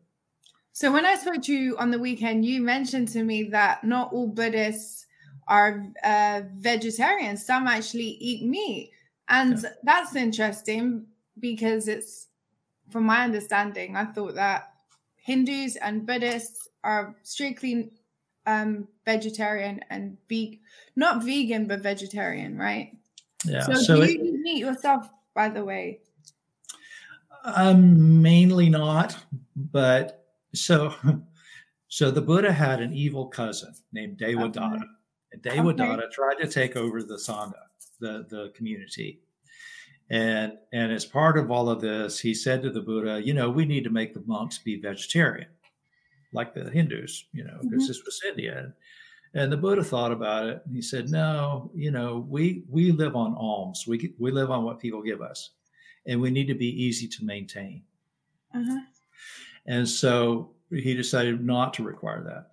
[0.73, 4.13] so when i spoke to you on the weekend you mentioned to me that not
[4.13, 5.07] all buddhists
[5.49, 8.91] are uh, vegetarians some actually eat meat
[9.29, 9.71] and yeah.
[9.83, 11.07] that's interesting
[11.41, 12.29] because it's,
[12.91, 14.73] from my understanding, I thought that
[15.17, 17.91] Hindus and Buddhists are strictly
[18.47, 20.61] um, vegetarian and vegan,
[20.95, 22.97] not vegan, but vegetarian, right?
[23.45, 23.63] Yeah.
[23.63, 26.01] So, so do it, you eat meat yourself, by the way?
[27.45, 29.17] Um, mainly not,
[29.55, 30.93] but so
[31.89, 34.83] so the Buddha had an evil cousin named Devadatta.
[35.33, 36.13] And Devadatta okay.
[36.13, 37.53] tried to take over the Sangha
[38.01, 39.21] the the community.
[40.11, 43.51] And and as part of all of this, he said to the Buddha, you know,
[43.51, 45.49] we need to make the monks be vegetarian,
[46.33, 47.87] like the Hindus, you know, because mm-hmm.
[47.87, 48.73] this was India.
[49.35, 50.63] And the Buddha thought about it.
[50.65, 53.87] And he said, no, you know, we we live on alms.
[53.87, 55.51] We we live on what people give us,
[56.07, 57.83] and we need to be easy to maintain.
[58.55, 58.81] Uh-huh.
[59.67, 62.53] And so he decided not to require that.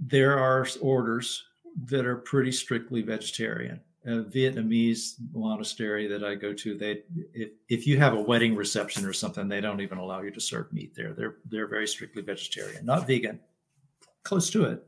[0.00, 1.44] There are orders
[1.84, 3.80] that are pretty strictly vegetarian.
[4.06, 7.02] A Vietnamese monastery that I go to, they
[7.34, 10.40] if, if you have a wedding reception or something, they don't even allow you to
[10.40, 11.12] serve meat there.
[11.12, 13.40] They're they're very strictly vegetarian, not vegan,
[14.22, 14.86] close to it.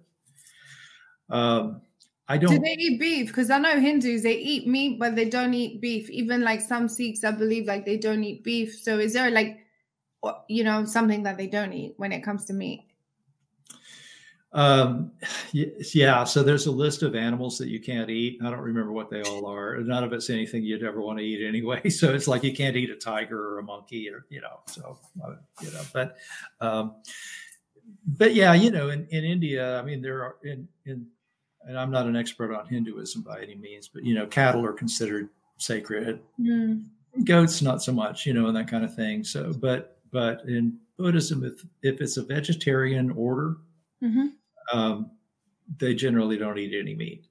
[1.32, 1.80] Um,
[2.28, 2.52] I don't.
[2.52, 3.26] Do they eat beef?
[3.28, 6.08] Because I know Hindus they eat meat, but they don't eat beef.
[6.10, 8.78] Even like some Sikhs, I believe, like they don't eat beef.
[8.78, 9.58] So is there like,
[10.48, 12.86] you know, something that they don't eat when it comes to meat?
[14.54, 15.12] Um,
[15.52, 18.38] yeah, so there's a list of animals that you can't eat.
[18.42, 19.78] I don't remember what they all are.
[19.78, 21.80] None of it's anything you'd ever want to eat anyway.
[21.90, 24.60] So it's like you can't eat a tiger or a monkey, or you know.
[24.66, 26.16] So uh, you know, but
[26.60, 26.96] um,
[28.06, 31.06] but yeah, you know, in, in India, I mean, there are in in,
[31.66, 34.72] and I'm not an expert on Hinduism by any means, but you know, cattle are
[34.72, 36.20] considered sacred.
[36.40, 36.86] Mm.
[37.24, 39.22] Goats, not so much, you know, and that kind of thing.
[39.24, 43.56] So, but but in Buddhism, if if it's a vegetarian order.
[44.02, 44.26] Mm-hmm
[44.72, 45.10] um,
[45.78, 47.26] they generally don't eat any meat.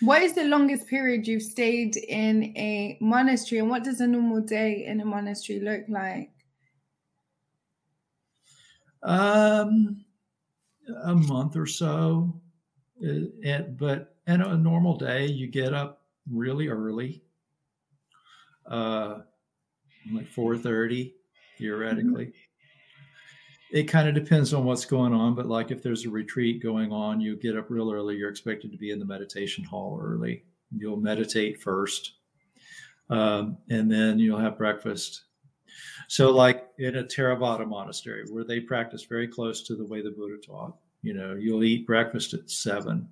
[0.00, 4.40] What is the longest period you've stayed in a monastery, and what does a normal
[4.40, 6.30] day in a monastery look like?
[9.02, 10.04] Um,
[11.04, 12.40] a month or so.
[13.02, 17.22] Uh, but in a normal day, you get up really early,
[18.66, 19.18] uh,
[20.12, 21.14] like four thirty,
[21.58, 22.26] theoretically.
[22.26, 23.76] Mm-hmm.
[23.76, 26.92] It kind of depends on what's going on but like if there's a retreat going
[26.92, 30.44] on you get up real early you're expected to be in the meditation hall early.
[30.76, 32.12] You'll meditate first
[33.10, 35.24] um, and then you'll have breakfast.
[36.08, 40.10] So like in a theravada monastery where they practice very close to the way the
[40.10, 43.06] buddha taught You know, you'll eat breakfast at seven,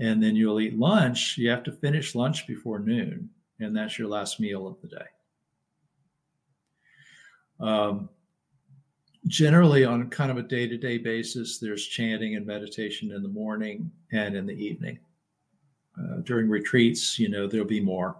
[0.00, 1.38] and then you'll eat lunch.
[1.38, 5.06] You have to finish lunch before noon, and that's your last meal of the day.
[7.60, 8.08] Um,
[9.28, 13.28] generally, on kind of a day to day basis, there's chanting and meditation in the
[13.28, 14.98] morning and in the evening.
[15.96, 18.16] Uh, during retreats, you know, there'll be more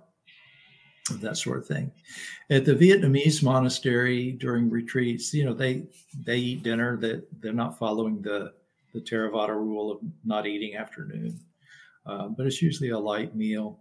[1.14, 1.90] that sort of thing.
[2.50, 5.84] At the Vietnamese monastery during retreats, you know, they
[6.24, 8.52] they eat dinner that they're not following the
[8.94, 11.38] the Theravada rule of not eating afternoon,
[12.06, 13.80] uh, but it's usually a light meal.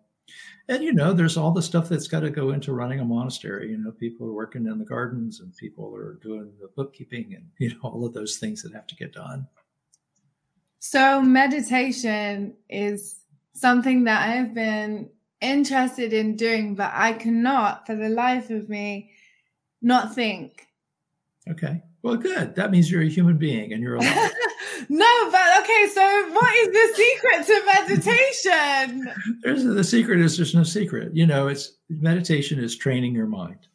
[0.68, 3.72] And you know, there's all the stuff that's got to go into running a monastery.
[3.72, 7.46] You know, people are working in the gardens, and people are doing the bookkeeping, and
[7.60, 9.48] you know, all of those things that have to get done.
[10.80, 13.22] So meditation is
[13.54, 15.10] something that I've been
[15.42, 19.12] interested in doing, but I cannot for the life of me
[19.82, 20.68] not think.
[21.50, 21.82] Okay.
[22.04, 22.56] Well, good.
[22.56, 24.32] That means you're a human being and you're alive.
[24.90, 25.88] no, but okay.
[25.94, 29.14] So, what is the secret to meditation?
[29.44, 31.16] There's the secret is there's no secret.
[31.16, 33.68] You know, it's meditation is training your mind.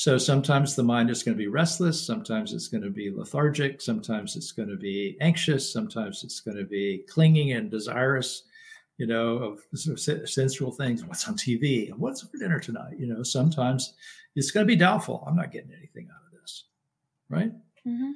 [0.00, 2.00] So sometimes the mind is going to be restless.
[2.00, 3.82] Sometimes it's going to be lethargic.
[3.82, 5.70] Sometimes it's going to be anxious.
[5.70, 8.44] Sometimes it's going to be clinging and desirous
[9.00, 9.60] you know, of
[10.28, 11.06] sensual things.
[11.06, 11.90] What's on TV?
[11.94, 12.98] What's for dinner tonight?
[12.98, 13.94] You know, sometimes
[14.36, 15.24] it's going to be doubtful.
[15.26, 16.64] I'm not getting anything out of this,
[17.30, 17.50] right?
[17.88, 18.10] Mm-hmm.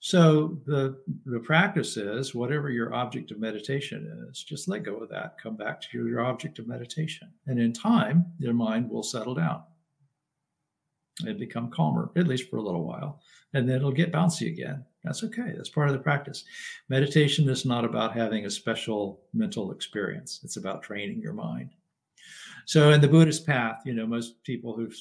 [0.00, 5.10] So the the practice is whatever your object of meditation is, just let go of
[5.10, 5.36] that.
[5.38, 9.62] Come back to your object of meditation, and in time, your mind will settle down
[11.24, 13.20] and become calmer, at least for a little while,
[13.54, 14.84] and then it'll get bouncy again.
[15.04, 15.52] That's okay.
[15.56, 16.44] That's part of the practice.
[16.88, 21.70] Meditation is not about having a special mental experience, it's about training your mind.
[22.66, 24.96] So, in the Buddhist path, you know, most people who've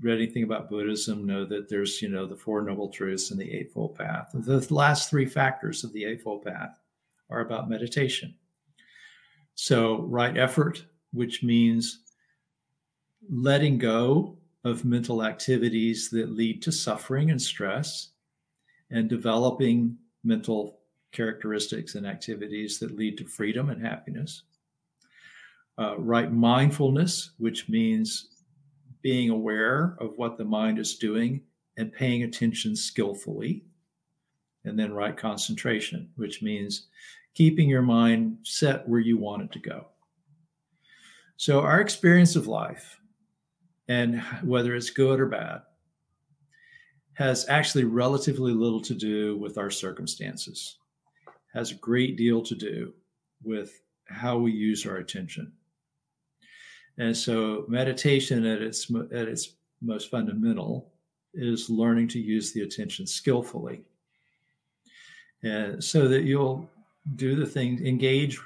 [0.00, 3.50] read anything about Buddhism know that there's, you know, the Four Noble Truths and the
[3.52, 4.30] Eightfold Path.
[4.34, 6.78] The last three factors of the Eightfold Path
[7.30, 8.34] are about meditation.
[9.54, 12.00] So, right effort, which means
[13.30, 18.10] letting go of mental activities that lead to suffering and stress
[18.90, 20.78] and developing mental
[21.12, 24.42] characteristics and activities that lead to freedom and happiness.
[25.78, 28.28] Uh, right mindfulness, which means
[29.02, 31.42] being aware of what the mind is doing
[31.76, 33.64] and paying attention skillfully.
[34.64, 36.86] And then right concentration, which means
[37.34, 39.86] keeping your mind set where you want it to go.
[41.36, 43.00] So, our experience of life,
[43.92, 45.60] and whether it's good or bad,
[47.14, 50.78] has actually relatively little to do with our circumstances,
[51.52, 52.94] has a great deal to do
[53.42, 55.52] with how we use our attention.
[56.96, 59.44] And so meditation at its at its
[59.80, 60.92] most fundamental
[61.34, 63.82] is learning to use the attention skillfully.
[65.42, 66.68] And so that you'll
[67.16, 68.38] do the things, engage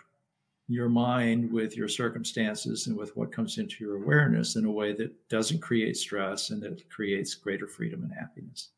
[0.68, 4.92] your mind with your circumstances and with what comes into your awareness in a way
[4.92, 8.70] that doesn't create stress and that creates greater freedom and happiness.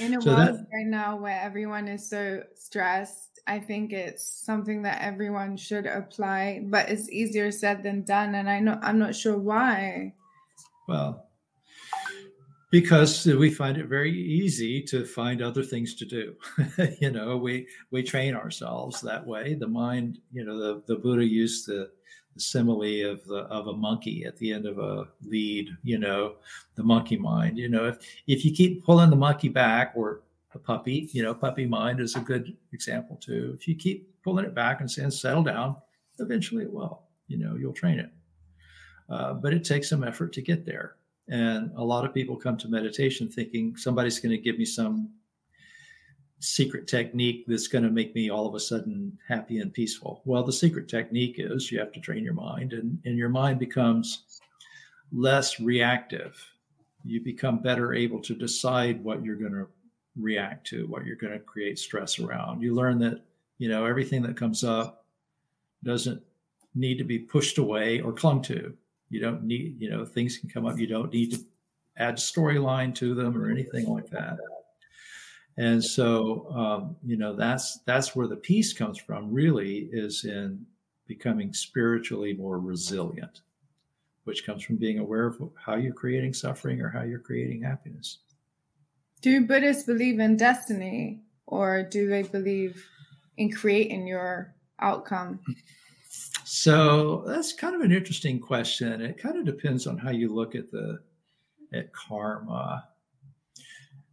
[0.00, 4.26] In a so world that, right now where everyone is so stressed, I think it's
[4.26, 8.34] something that everyone should apply, but it's easier said than done.
[8.34, 10.14] And I know I'm not sure why.
[10.88, 11.25] Well,
[12.80, 16.34] because we find it very easy to find other things to do.
[17.00, 19.54] You know we we train ourselves that way.
[19.54, 21.90] The mind you know the, the buddha used the,
[22.38, 26.34] simile of the of a monkey at the end of a lead you know
[26.74, 27.56] the monkey mind.
[27.56, 30.20] You know if if you keep pulling the monkey back or
[30.52, 33.56] a puppy you know puppy mind is a good example too.
[33.58, 35.76] If you keep pulling it back and saying settle down
[36.18, 37.04] eventually it will.
[37.26, 38.10] You know you'll train it.
[39.08, 40.96] Uh, but it takes some effort to get there
[41.28, 45.10] and a lot of people come to meditation thinking somebody's going to give me some
[46.38, 50.22] secret technique that's going to make me all of a sudden happy and peaceful.
[50.24, 53.58] Well, the secret technique is you have to train your mind, and, and your mind
[53.58, 54.40] becomes
[55.12, 56.36] less reactive.
[57.04, 59.68] You become better able to decide what you're going to
[60.16, 62.62] react to, what you're going to create stress around.
[62.62, 63.22] You learn that,
[63.58, 65.04] you know, everything that comes up
[65.84, 66.22] doesn't
[66.74, 68.74] need to be pushed away or clung to.
[69.08, 70.78] You don't need, you know, things can come up.
[70.78, 71.44] You don't need to
[71.96, 74.38] add storyline to them or anything like that.
[75.56, 79.32] And so, um, you know, that's that's where the peace comes from.
[79.32, 80.66] Really, is in
[81.06, 83.40] becoming spiritually more resilient,
[84.24, 88.18] which comes from being aware of how you're creating suffering or how you're creating happiness.
[89.22, 92.84] Do Buddhists believe in destiny, or do they believe
[93.38, 95.40] in creating your outcome?
[96.58, 99.02] So that's kind of an interesting question.
[99.02, 101.00] It kind of depends on how you look at the
[101.74, 102.88] at karma.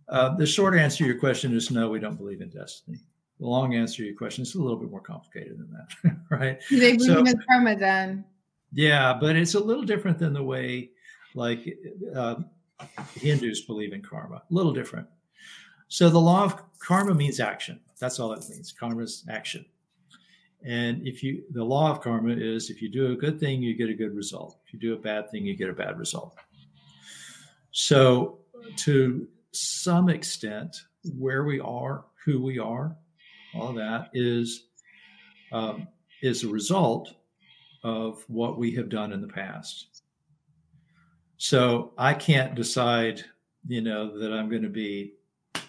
[0.09, 2.99] Uh, the short answer to your question is no, we don't believe in destiny.
[3.39, 6.61] The long answer to your question is a little bit more complicated than that, right?
[6.69, 8.25] They believe in karma then?
[8.73, 10.89] Yeah, but it's a little different than the way
[11.35, 11.77] like
[12.13, 12.35] uh,
[13.15, 14.35] Hindus believe in karma.
[14.35, 15.07] A little different.
[15.87, 17.79] So the law of karma means action.
[17.99, 18.73] That's all it means.
[18.73, 19.65] Karma is action.
[20.65, 23.75] And if you, the law of karma is if you do a good thing, you
[23.75, 24.57] get a good result.
[24.65, 26.35] If you do a bad thing, you get a bad result.
[27.71, 28.39] So,
[28.77, 30.75] to some extent,
[31.17, 32.95] where we are, who we are,
[33.55, 34.67] all that is
[35.51, 35.87] um,
[36.21, 37.13] is a result
[37.83, 40.03] of what we have done in the past.
[41.37, 43.23] So I can't decide,
[43.67, 45.13] you know, that I'm going to be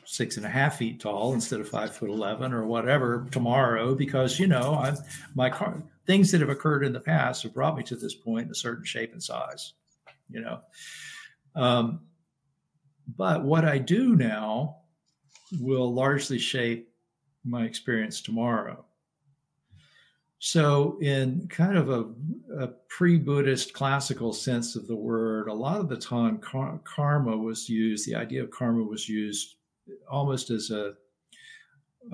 [0.05, 4.39] six and a half feet tall instead of five foot eleven or whatever tomorrow because
[4.39, 4.97] you know I'm
[5.35, 8.47] my car things that have occurred in the past have brought me to this point
[8.47, 9.73] in a certain shape and size,
[10.29, 10.61] you know.
[11.55, 12.01] Um,
[13.17, 14.77] but what I do now
[15.61, 16.91] will largely shape
[17.45, 18.85] my experience tomorrow.
[20.39, 22.05] So, in kind of a,
[22.59, 27.35] a pre Buddhist classical sense of the word, a lot of the time kar- karma
[27.35, 29.57] was used, the idea of karma was used
[30.11, 30.95] almost as a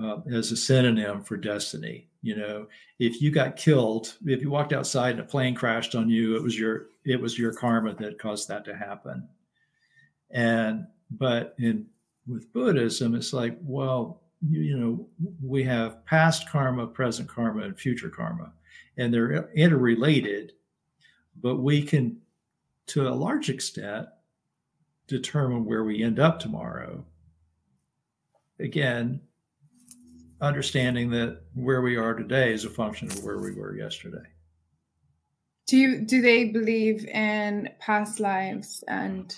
[0.01, 2.07] uh, as a synonym for destiny.
[2.21, 2.67] You know,
[2.99, 6.43] if you got killed, if you walked outside and a plane crashed on you, it
[6.43, 9.27] was your it was your karma that caused that to happen.
[10.29, 11.87] And but in
[12.27, 15.07] with Buddhism, it's like, well, you, you know,
[15.41, 18.53] we have past karma, present karma, and future karma,
[18.97, 20.53] and they're interrelated,
[21.41, 22.17] but we can,
[22.87, 24.07] to a large extent,
[25.07, 27.03] determine where we end up tomorrow.
[28.61, 29.21] Again,
[30.39, 34.23] understanding that where we are today is a function of where we were yesterday.
[35.67, 39.33] Do you do they believe in past lives and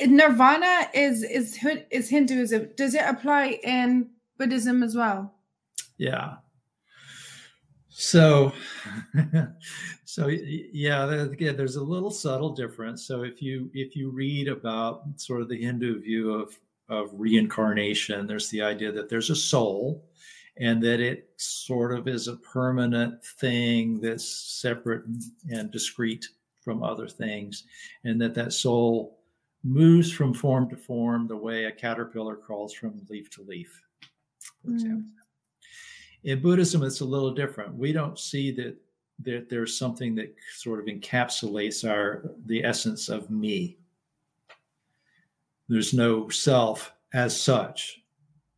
[0.00, 1.58] Nirvana is is
[1.90, 2.70] is Hinduism.
[2.76, 5.34] Does it apply in Buddhism as well?
[5.98, 6.36] Yeah.
[7.88, 8.52] So,
[10.04, 13.06] so yeah, again, there's a little subtle difference.
[13.06, 16.54] So if you if you read about sort of the Hindu view of
[16.88, 20.04] of reincarnation, there's the idea that there's a soul,
[20.58, 25.04] and that it sort of is a permanent thing that's separate
[25.50, 26.26] and discrete
[26.62, 27.64] from other things,
[28.04, 29.20] and that that soul
[29.62, 33.82] moves from form to form the way a caterpillar crawls from leaf to leaf,
[34.62, 34.74] for mm.
[34.74, 35.10] example.
[36.24, 37.74] In Buddhism, it's a little different.
[37.74, 38.76] We don't see that
[39.20, 43.78] that there's something that sort of encapsulates our the essence of me.
[45.68, 48.00] There's no self as such.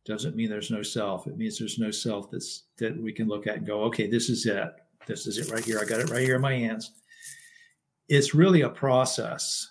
[0.05, 1.27] Doesn't mean there's no self.
[1.27, 4.29] It means there's no self that's that we can look at and go, okay, this
[4.29, 4.71] is it.
[5.07, 5.79] This is it right here.
[5.79, 6.91] I got it right here in my hands.
[8.07, 9.67] It's really a process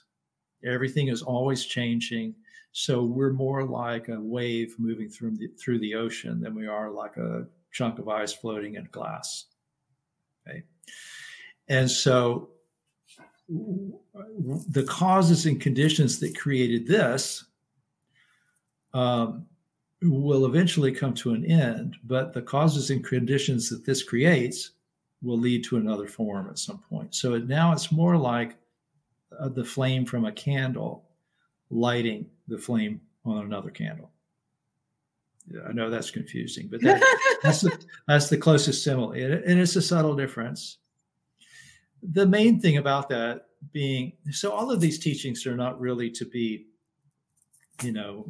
[0.64, 2.34] Everything is always changing.
[2.72, 6.90] So we're more like a wave moving through the, through the ocean than we are
[6.90, 9.46] like a chunk of ice floating in glass.
[10.46, 10.62] Okay.
[11.68, 12.50] And so
[13.48, 17.44] the causes and conditions that created this
[18.92, 19.46] um,
[20.02, 24.72] will eventually come to an end, but the causes and conditions that this creates
[25.22, 27.14] will lead to another form at some point.
[27.14, 28.56] So now it's more like
[29.38, 31.04] uh, the flame from a candle
[31.70, 34.10] lighting the flame on another candle.
[35.66, 37.02] I know that's confusing, but that,
[37.42, 40.78] that's the, that's the closest simile, and it's a subtle difference.
[42.02, 46.24] The main thing about that being so, all of these teachings are not really to
[46.24, 46.66] be,
[47.82, 48.26] you know,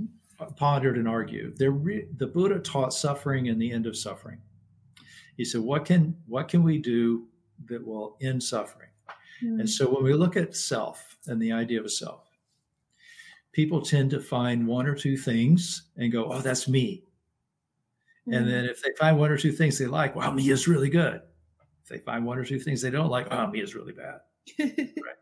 [0.57, 1.59] pondered and argued.
[1.59, 4.39] They're re, the Buddha taught suffering and the end of suffering.
[5.37, 7.27] He said, "What can what can we do
[7.67, 8.89] that will end suffering?"
[9.43, 9.61] Mm.
[9.61, 12.29] And so when we look at self and the idea of a self,
[13.53, 17.05] people tend to find one or two things and go, oh, that's me.
[18.29, 18.37] Mm.
[18.37, 20.91] And then if they find one or two things they like, wow, me is really
[20.91, 21.23] good.
[21.89, 24.21] If they find one or two things they don't like, oh, me is really bad.
[24.59, 25.17] right.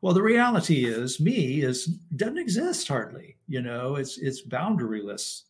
[0.00, 3.36] Well, the reality is me is doesn't exist hardly.
[3.48, 5.42] You know, it's it's boundaryless.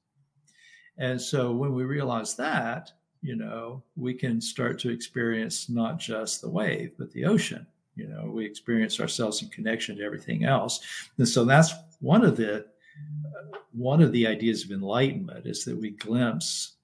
[0.96, 6.40] And so when we realize that, you know, we can start to experience not just
[6.40, 7.66] the wave, but the ocean.
[7.94, 10.80] You know, we experience ourselves in connection to everything else.
[11.18, 15.76] And so that's one of the uh, one of the ideas of enlightenment is that
[15.76, 16.76] we glimpse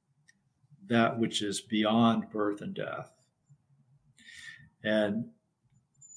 [0.88, 3.14] that which is beyond birth and death.
[4.84, 5.26] And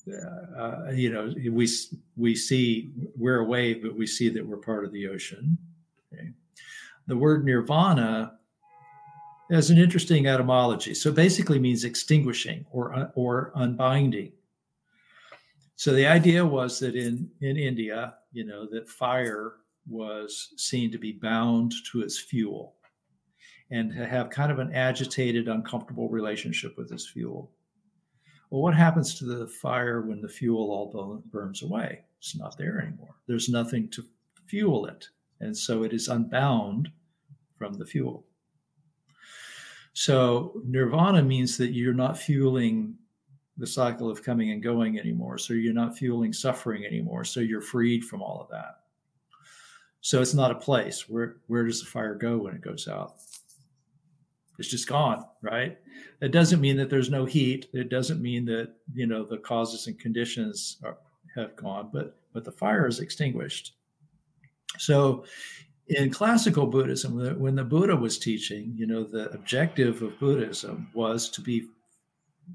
[0.07, 1.67] uh, you know, we
[2.15, 5.57] we see we're a wave, but we see that we're part of the ocean.
[6.13, 6.29] Okay.
[7.07, 8.37] The word nirvana
[9.51, 10.93] has an interesting etymology.
[10.93, 14.31] So basically means extinguishing or, or unbinding.
[15.75, 19.57] So the idea was that in, in India, you know, that fire
[19.87, 22.75] was seen to be bound to its fuel
[23.69, 27.51] and to have kind of an agitated, uncomfortable relationship with its fuel.
[28.55, 32.05] Well, what happens to the fire when the fuel all burns away?
[32.19, 33.13] It's not there anymore.
[33.27, 34.05] There's nothing to
[34.45, 35.09] fuel it.
[35.41, 36.89] And so it is unbound
[37.57, 38.25] from the fuel.
[39.91, 42.95] So nirvana means that you're not fueling
[43.57, 45.37] the cycle of coming and going anymore.
[45.37, 47.25] So you're not fueling suffering anymore.
[47.25, 48.83] So you're freed from all of that.
[49.99, 51.09] So it's not a place.
[51.09, 53.15] Where where does the fire go when it goes out?
[54.57, 55.77] It's just gone, right?
[56.21, 57.67] It doesn't mean that there's no heat.
[57.73, 60.97] It doesn't mean that you know the causes and conditions are,
[61.35, 63.73] have gone, but but the fire is extinguished.
[64.77, 65.25] So
[65.87, 71.29] in classical Buddhism, when the Buddha was teaching, you know, the objective of Buddhism was
[71.29, 71.67] to be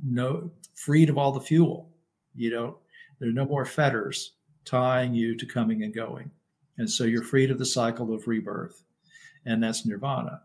[0.04, 1.88] no freed of all the fuel.
[2.34, 2.78] You know,
[3.18, 4.32] there are no more fetters
[4.64, 6.30] tying you to coming and going.
[6.78, 8.82] And so you're freed of the cycle of rebirth.
[9.44, 10.42] And that's nirvana.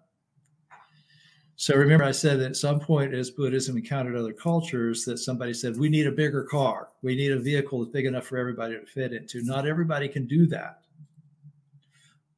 [1.58, 5.53] So remember, I said that at some point as Buddhism encountered other cultures, that somebody
[5.53, 6.89] said, we need a bigger car.
[7.01, 9.41] We need a vehicle that's big enough for everybody to fit into.
[9.43, 10.82] Not everybody can do that.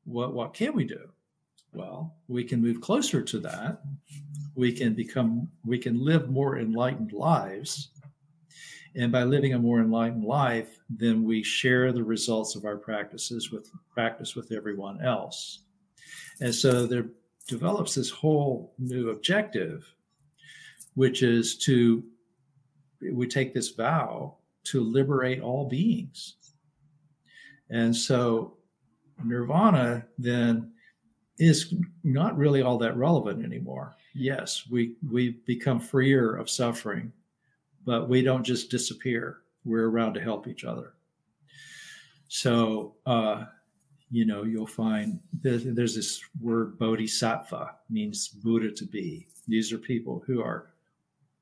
[0.06, 1.10] What, what can we do?
[1.74, 3.82] Well, we can move closer to that.
[4.56, 7.90] We can become, we can live more enlightened lives.
[8.96, 13.52] And by living a more enlightened life, then we share the results of our practices
[13.52, 15.64] with practice with everyone else.
[16.40, 17.08] And so there
[17.48, 19.92] develops this whole new objective,
[20.96, 22.04] which is to
[23.14, 24.36] we take this vow
[24.66, 26.36] to liberate all beings.
[27.70, 28.58] And so
[29.24, 30.72] nirvana then
[31.40, 31.74] is
[32.04, 33.96] not really all that relevant anymore.
[34.14, 37.12] Yes, we we become freer of suffering,
[37.86, 39.40] but we don't just disappear.
[39.64, 40.94] We're around to help each other.
[42.30, 43.46] So, uh,
[44.10, 49.28] you know, you'll find there's, there's this word bodhisattva means Buddha to be.
[49.48, 50.74] These are people who are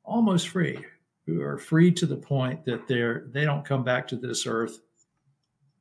[0.03, 0.83] almost free,
[1.25, 4.79] who are free to the point that they're they don't come back to this earth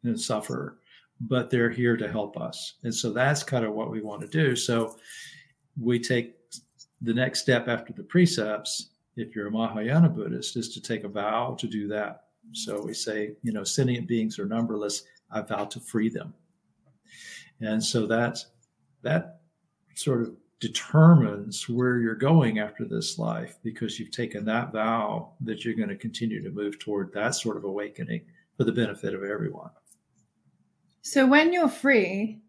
[0.02, 0.78] and suffer
[1.20, 2.74] but they're here to help us.
[2.82, 4.56] And so that's kind of what we want to do.
[4.56, 4.96] So
[5.80, 6.36] we take
[7.02, 11.08] the next step after the precepts, if you're a Mahayana Buddhist, is to take a
[11.08, 12.24] vow to do that.
[12.52, 15.04] So we say, you know, sentient beings are numberless.
[15.30, 16.34] I vow to free them.
[17.64, 18.38] And so that
[19.02, 19.40] that
[19.94, 25.64] sort of determines where you're going after this life because you've taken that vow that
[25.64, 28.22] you're going to continue to move toward that sort of awakening
[28.56, 29.70] for the benefit of everyone.
[31.02, 32.40] So when you're free,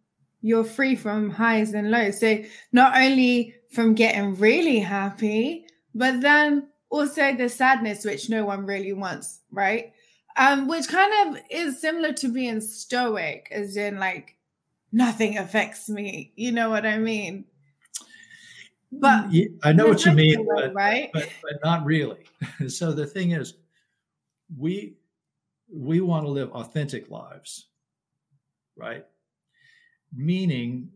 [0.42, 2.20] you're free from highs and lows.
[2.20, 8.66] So not only from getting really happy, but then also the sadness, which no one
[8.66, 9.92] really wants, right?
[10.38, 14.36] Um, which kind of is similar to being stoic, as in like
[14.92, 16.32] nothing affects me.
[16.36, 17.46] You know what I mean?
[18.92, 21.10] But yeah, I know what you mean, but, right?
[21.12, 22.24] But, but not really.
[22.68, 23.56] so the thing is,
[24.58, 24.96] we
[25.70, 27.66] we want to live authentic lives
[28.76, 29.06] right?
[30.16, 30.90] Meaning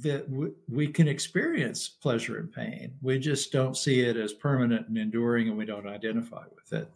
[0.00, 0.26] that
[0.68, 2.94] we can experience pleasure and pain.
[3.02, 6.88] We just don't see it as permanent and enduring, and we don't identify with it.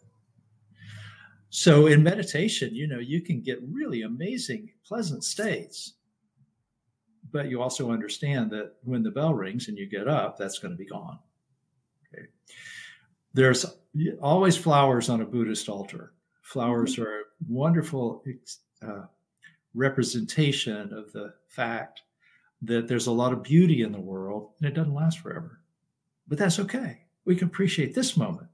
[1.49, 5.93] So in meditation, you know, you can get really amazing, pleasant states.
[7.31, 10.71] But you also understand that when the bell rings and you get up, that's going
[10.71, 11.19] to be gone.
[12.13, 12.27] Okay.
[13.33, 13.65] There's
[14.21, 16.13] always flowers on a Buddhist altar.
[16.41, 18.23] Flowers are a wonderful
[18.81, 19.03] uh,
[19.73, 22.01] representation of the fact
[22.61, 25.59] that there's a lot of beauty in the world and it doesn't last forever.
[26.27, 27.01] But that's okay.
[27.25, 28.47] We can appreciate this moment.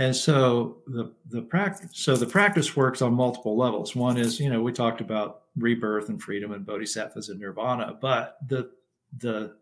[0.00, 3.94] And so the the practice so the practice works on multiple levels.
[3.94, 8.38] One is, you know, we talked about rebirth and freedom and bodhisattvas and nirvana, but
[8.48, 8.70] the
[9.18, 9.56] the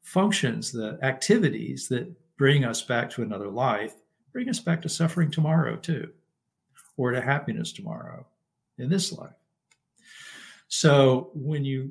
[0.00, 3.94] functions, the activities that bring us back to another life,
[4.32, 6.08] bring us back to suffering tomorrow too,
[6.96, 8.24] or to happiness tomorrow
[8.78, 9.34] in this life.
[10.68, 11.90] So when you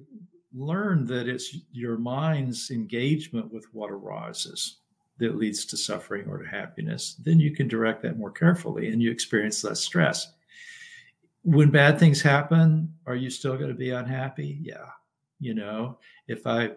[0.54, 4.78] learn that it's your mind's engagement with what arises
[5.22, 9.02] that leads to suffering or to happiness, then you can direct that more carefully and
[9.02, 10.34] you experience less stress.
[11.44, 14.58] When bad things happen, are you still going to be unhappy?
[14.62, 14.88] Yeah.
[15.40, 16.72] You know, if I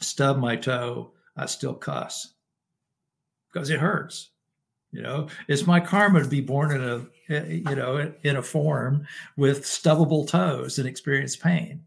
[0.00, 2.34] stub my toe, I still cuss
[3.52, 4.30] because it hurts.
[4.92, 8.42] You know, it's my karma to be born in a eh, you know in a
[8.42, 9.06] form
[9.36, 11.82] with stubbable toes and experience pain.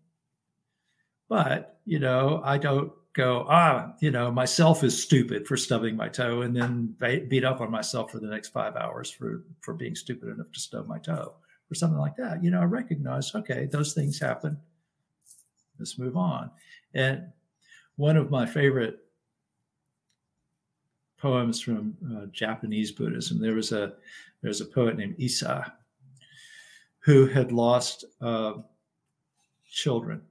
[1.30, 6.07] But you know, I don't go ah you know myself is stupid for stubbing my
[6.07, 6.95] toe and then
[7.28, 10.59] beat up on myself for the next five hours for for being stupid enough to
[10.59, 11.34] stub my toe
[11.70, 12.43] or something like that.
[12.43, 14.57] You know, I recognize okay those things happen.
[15.80, 16.51] let's move on.
[16.93, 17.24] And
[17.95, 18.99] one of my favorite
[21.18, 23.93] poems from uh, Japanese Buddhism, there was a
[24.43, 25.74] there's a poet named Issa
[26.99, 28.53] who had lost uh,
[29.70, 30.22] children.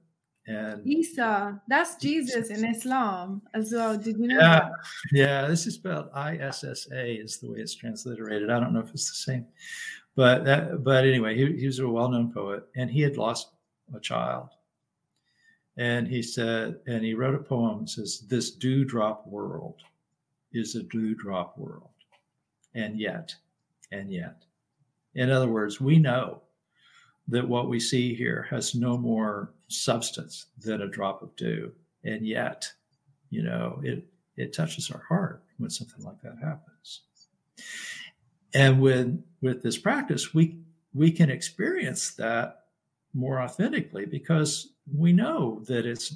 [0.49, 3.97] And Isa, that's Jesus in Islam as well.
[3.97, 4.71] Did you know yeah, that?
[5.11, 8.49] Yeah, this is spelled I S S A is the way it's transliterated.
[8.49, 9.45] I don't know if it's the same,
[10.15, 13.49] but that, but anyway, he, he was a well-known poet, and he had lost
[13.93, 14.47] a child,
[15.75, 19.81] and he said, and he wrote a poem that says, "This dewdrop world
[20.53, 21.89] is a dewdrop world,
[22.73, 23.35] and yet,
[23.91, 24.45] and yet."
[25.13, 26.41] In other words, we know
[27.27, 31.71] that what we see here has no more substance than a drop of dew.
[32.03, 32.71] And yet,
[33.29, 37.01] you know, it it touches our heart when something like that happens.
[38.53, 40.59] And with with this practice, we
[40.93, 42.65] we can experience that
[43.13, 46.15] more authentically because we know that it's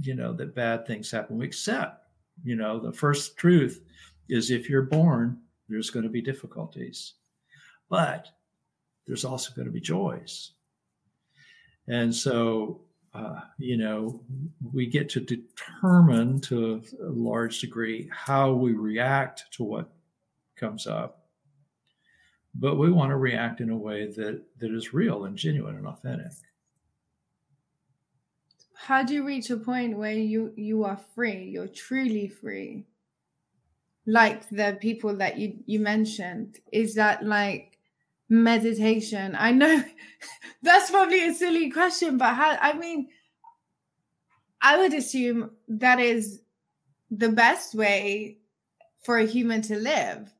[0.00, 1.38] you know that bad things happen.
[1.38, 2.04] We accept,
[2.42, 3.82] you know, the first truth
[4.28, 7.14] is if you're born, there's going to be difficulties.
[7.88, 8.28] But
[9.06, 10.52] there's also going to be joys.
[11.88, 12.82] And so,
[13.14, 14.20] uh, you know,
[14.72, 19.90] we get to determine to a large degree how we react to what
[20.54, 21.24] comes up.
[22.54, 25.86] But we want to react in a way that, that is real and genuine and
[25.86, 26.32] authentic.
[28.74, 31.44] How do you reach a point where you, you are free?
[31.44, 32.86] You're truly free.
[34.06, 36.58] Like the people that you, you mentioned.
[36.72, 37.67] Is that like
[38.28, 39.36] meditation?
[39.38, 39.82] I know
[40.62, 43.08] that's probably a silly question, but how, I mean,
[44.60, 46.40] I would assume that is
[47.10, 48.38] the best way
[49.02, 50.32] for a human to live,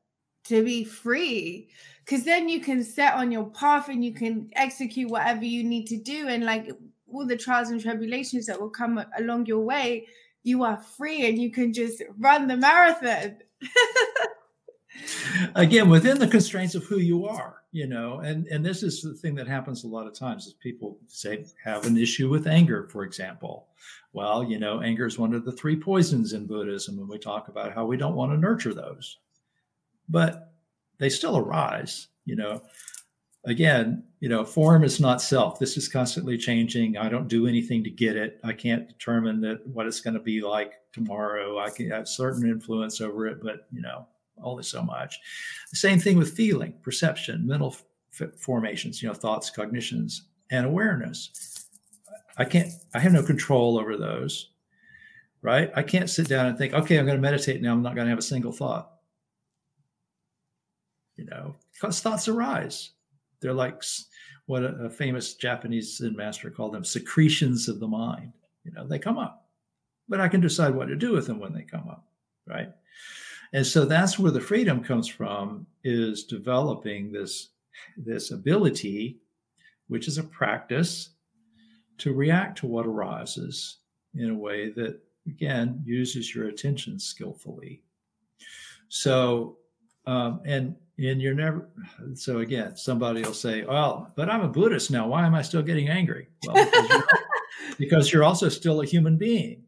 [0.45, 1.69] to be free.
[2.03, 5.85] Because then you can set on your path and you can execute whatever you need
[5.87, 6.27] to do.
[6.27, 6.71] And like
[7.11, 10.07] all the trials and tribulations that will come along your way,
[10.43, 13.37] you are free and you can just run the marathon.
[15.55, 19.13] again within the constraints of who you are you know and and this is the
[19.13, 22.87] thing that happens a lot of times is people say have an issue with anger
[22.91, 23.67] for example.
[24.13, 27.47] Well you know anger is one of the three poisons in buddhism and we talk
[27.47, 29.17] about how we don't want to nurture those.
[30.07, 30.53] But
[30.97, 32.63] they still arise you know.
[33.45, 35.59] Again you know form is not self.
[35.59, 36.97] This is constantly changing.
[36.97, 38.39] I don't do anything to get it.
[38.43, 41.59] I can't determine that what it's going to be like tomorrow.
[41.59, 44.07] I can have certain influence over it but you know
[44.43, 45.19] only so much.
[45.71, 47.75] The same thing with feeling, perception, mental
[48.19, 51.67] f- formations, you know, thoughts, cognitions, and awareness.
[52.37, 54.51] I can't, I have no control over those,
[55.41, 55.71] right?
[55.75, 57.73] I can't sit down and think, okay, I'm going to meditate now.
[57.73, 58.91] I'm not going to have a single thought.
[61.17, 62.91] You know, because thoughts arise.
[63.41, 63.83] They're like
[64.45, 68.33] what a, a famous Japanese Zen master called them secretions of the mind.
[68.63, 69.47] You know, they come up,
[70.07, 72.07] but I can decide what to do with them when they come up,
[72.47, 72.69] right?
[73.53, 77.49] And so that's where the freedom comes from is developing this,
[77.97, 79.17] this ability,
[79.87, 81.09] which is a practice
[81.99, 83.77] to react to what arises
[84.15, 87.81] in a way that, again, uses your attention skillfully.
[88.89, 89.57] So,
[90.05, 91.69] um, and and you're never
[92.13, 95.07] so again somebody will say well but i'm a buddhist now.
[95.07, 96.27] Why am i still getting angry?
[96.45, 97.07] Well because you're,
[97.77, 99.63] because you're also still a human being.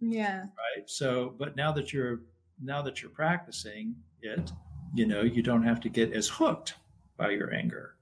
[0.00, 0.40] Yeah.
[0.40, 0.88] Right?
[0.88, 2.20] So but now that you're
[2.62, 4.52] now that you're practicing it,
[4.94, 6.74] you know, you don't have to get as hooked
[7.16, 7.96] by your anger.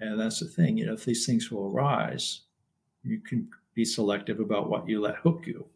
[0.00, 2.42] And that's the thing, you know, if these things will arise,
[3.02, 5.66] you can be selective about what you let hook you.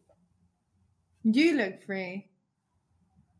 [1.23, 2.29] You look free.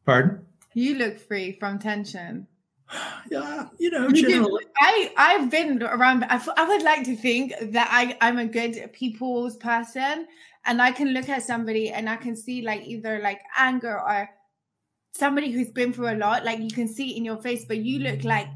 [0.05, 0.45] Pardon?
[0.73, 2.47] You look free from tension.
[3.29, 4.65] Yeah, you know, generally.
[4.79, 6.23] I I've been around.
[6.23, 10.25] I, I would like to think that I I'm a good people's person,
[10.65, 14.29] and I can look at somebody and I can see like either like anger or
[15.13, 16.45] somebody who's been through a lot.
[16.45, 18.47] Like you can see in your face, but you look like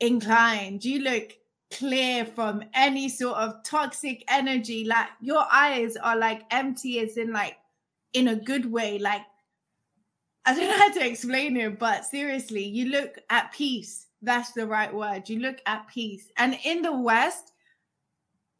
[0.00, 0.84] inclined.
[0.84, 1.32] You look
[1.70, 4.84] clear from any sort of toxic energy.
[4.84, 7.56] Like your eyes are like empty, as in like
[8.12, 8.98] in a good way.
[8.98, 9.22] Like
[10.44, 14.06] I don't know how to explain it, but seriously, you look at peace.
[14.22, 15.28] That's the right word.
[15.28, 16.30] You look at peace.
[16.36, 17.52] And in the West,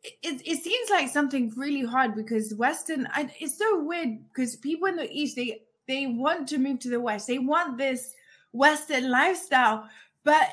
[0.03, 4.88] it, it seems like something really hard because Western, I, it's so weird because people
[4.88, 7.26] in the East, they, they want to move to the West.
[7.26, 8.14] They want this
[8.53, 9.88] Western lifestyle,
[10.24, 10.48] but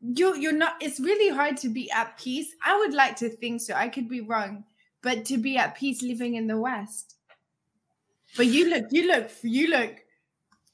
[0.00, 2.48] you, you're not, it's really hard to be at peace.
[2.64, 3.74] I would like to think so.
[3.74, 4.64] I could be wrong,
[5.02, 7.16] but to be at peace living in the West.
[8.36, 9.96] But you look, you look, you look,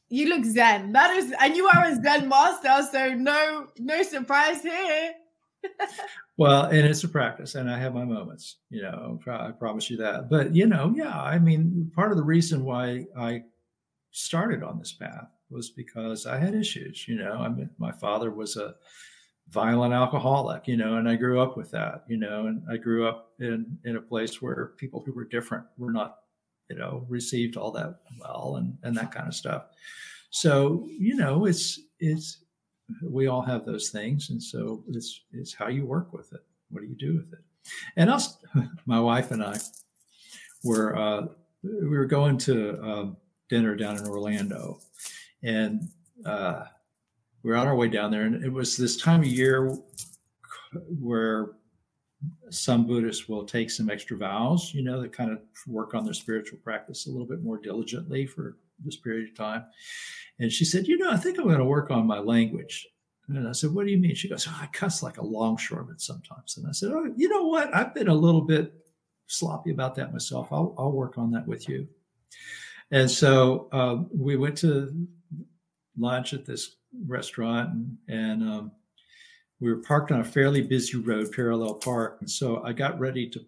[0.09, 0.93] you look Zen.
[0.93, 5.15] That is, and you are a Zen master, so no, no surprise here.
[6.37, 8.57] Well, and it's a practice, and I have my moments.
[8.71, 10.29] You know, I promise you that.
[10.29, 13.43] But you know, yeah, I mean, part of the reason why I
[14.11, 17.07] started on this path was because I had issues.
[17.09, 18.75] You know, I mean, my father was a
[19.49, 23.07] violent alcoholic, you know, and I grew up with that, you know, and I grew
[23.07, 26.19] up in in a place where people who were different were not,
[26.71, 29.65] you know, received all that well and and that kind of stuff.
[30.31, 32.44] So, you know, it's it's
[33.03, 36.45] we all have those things, and so it's it's how you work with it.
[36.71, 37.45] What do you do with it?
[37.97, 38.39] And us,
[38.87, 39.59] my wife and I,
[40.63, 41.27] were uh,
[41.63, 43.17] we were going to um,
[43.49, 44.81] dinner down in Orlando,
[45.43, 45.89] and
[46.27, 46.65] uh,
[47.43, 49.77] we were on our way down there, and it was this time of year
[51.01, 51.53] where
[52.51, 56.15] some Buddhists will take some extra vows, you know, that kind of work on their
[56.15, 59.65] spiritual practice a little bit more diligently for this period of time.
[60.39, 62.87] And she said, You know, I think I'm going to work on my language.
[63.29, 64.15] And I said, What do you mean?
[64.15, 66.57] She goes, oh, I cuss like a longshoreman sometimes.
[66.57, 67.75] And I said, Oh, you know what?
[67.75, 68.73] I've been a little bit
[69.27, 70.49] sloppy about that myself.
[70.53, 71.89] I'll, I'll work on that with you.
[72.91, 75.07] And so um, we went to
[75.97, 78.73] lunch at this restaurant and, and um,
[79.61, 82.19] we were parked on a fairly busy road, parallel park.
[82.21, 83.41] And so I got ready to,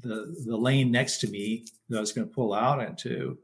[0.00, 3.38] the, the lane next to me that I was going to pull out into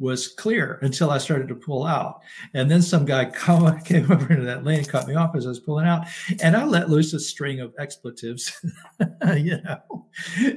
[0.00, 2.20] was clear until I started to pull out.
[2.54, 5.50] And then some guy come, came over into that lane, cut me off as I
[5.50, 6.06] was pulling out,
[6.42, 8.64] and I let loose a string of expletives,
[9.36, 10.06] you know.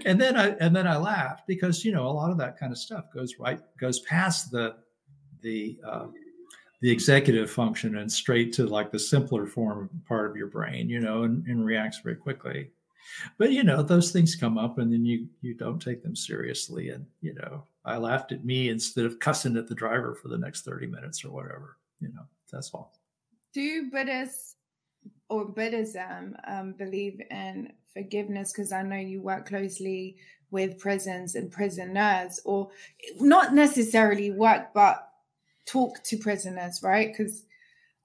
[0.05, 2.71] And then I and then I laughed because you know a lot of that kind
[2.71, 4.75] of stuff goes right goes past the
[5.41, 6.07] the uh,
[6.81, 10.99] the executive function and straight to like the simpler form part of your brain, you
[10.99, 12.71] know, and, and reacts very quickly.
[13.37, 16.89] But you know, those things come up and then you you don't take them seriously.
[16.89, 20.37] And you know, I laughed at me instead of cussing at the driver for the
[20.37, 21.77] next 30 minutes or whatever.
[21.99, 22.93] You know, that's all.
[23.53, 24.55] Do Buddhists
[25.29, 28.51] or Buddhism um, believe in forgiveness?
[28.51, 30.17] Because I know you work closely
[30.51, 32.69] with prisons and prisoners, or
[33.19, 35.09] not necessarily work, but
[35.65, 37.07] talk to prisoners, right?
[37.07, 37.45] Because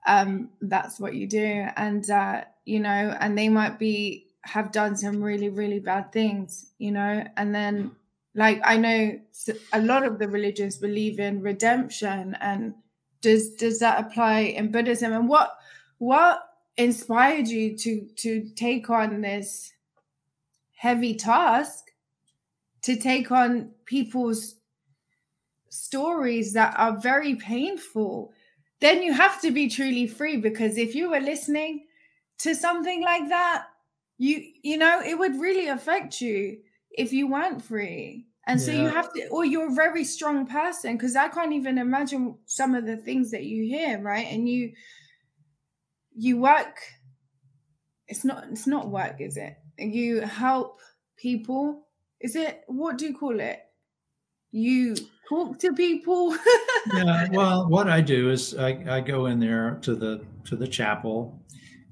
[0.06, 1.66] um, that's what you do.
[1.76, 6.70] And, uh, you know, and they might be have done some really really bad things
[6.78, 7.90] you know and then
[8.36, 9.18] like i know
[9.72, 12.74] a lot of the religions believe in redemption and
[13.26, 15.12] does does that apply in buddhism?
[15.12, 15.58] And what
[15.98, 19.72] what inspired you to to take on this
[20.76, 21.90] heavy task
[22.82, 24.56] to take on people's
[25.70, 28.32] stories that are very painful?
[28.80, 31.86] Then you have to be truly free because if you were listening
[32.38, 33.64] to something like that
[34.18, 36.58] you you know it would really affect you
[36.96, 38.26] if you weren't free.
[38.48, 41.78] And so you have to or you're a very strong person because i can't even
[41.78, 44.28] imagine some of the things that you hear right?
[44.30, 44.72] And you
[46.14, 46.80] you work
[48.06, 49.56] it's not it's not work is it?
[49.78, 50.80] You help
[51.16, 51.88] people.
[52.20, 53.60] Is it what do you call it?
[54.52, 54.94] You
[55.28, 56.36] talk to people?
[56.94, 60.68] Yeah well what i do is I, I go in there to the to the
[60.68, 61.42] chapel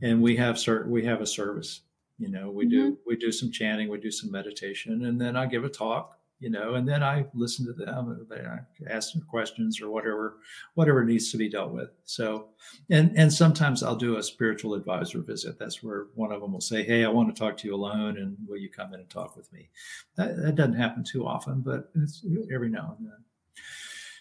[0.02, 1.80] and we have certain we have a service
[2.18, 2.70] you know we mm-hmm.
[2.70, 6.18] do we do some chanting we do some meditation and then i give a talk
[6.40, 10.36] you know and then i listen to them and they ask them questions or whatever
[10.74, 11.90] whatever needs to be dealt with.
[12.04, 12.48] So
[12.90, 15.58] and and sometimes i'll do a spiritual advisor visit.
[15.58, 18.18] That's where one of them will say hey i want to talk to you alone
[18.18, 19.70] and will you come in and talk with me?
[20.16, 23.24] That, that doesn't happen too often but it's every now and then.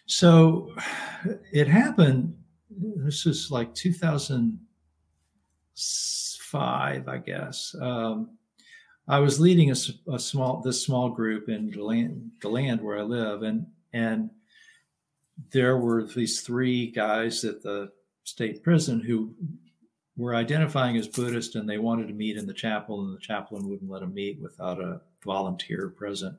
[0.05, 0.73] So
[1.51, 2.37] it happened
[2.69, 4.59] this is like 2000
[6.53, 7.75] five, I guess.
[7.81, 8.37] Um,
[9.07, 9.75] I was leading a,
[10.13, 14.29] a, small this small group in DeLand, DeLand where I live, and and
[15.51, 17.91] there were these three guys at the
[18.23, 19.33] state prison who
[20.15, 23.67] were identifying as Buddhist, and they wanted to meet in the chapel, and the chaplain
[23.67, 26.37] wouldn't let them meet without a volunteer present.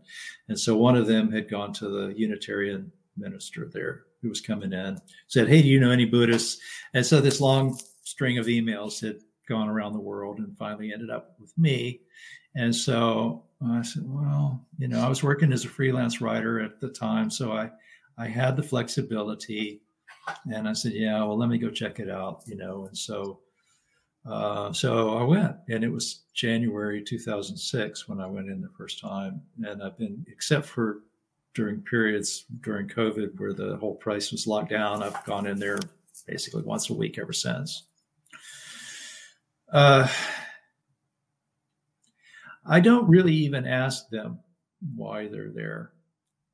[0.48, 4.72] And so one of them had gone to the Unitarian minister there who was coming
[4.72, 6.62] in, said, "Hey, do you know any Buddhists?"
[6.94, 9.18] And so this long string of emails had
[9.48, 12.00] gone around the world and finally ended up with me.
[12.56, 16.80] And so I said, well, you know, I was working as a freelance writer at
[16.80, 17.70] the time, so I
[18.16, 19.82] I had the flexibility,
[20.46, 22.86] and I said, yeah, well, let me go check it out, you know.
[22.86, 23.40] And so
[24.26, 29.00] uh, so I went, and it was January 2006 when I went in the first
[29.00, 31.00] time, and I've been, except for
[31.54, 35.78] during periods during COVID where the whole price was locked down, I've gone in there
[36.26, 37.84] basically once a week ever since.
[39.72, 40.08] Uh,
[42.66, 44.38] I don't really even ask them
[44.94, 45.92] why they're there.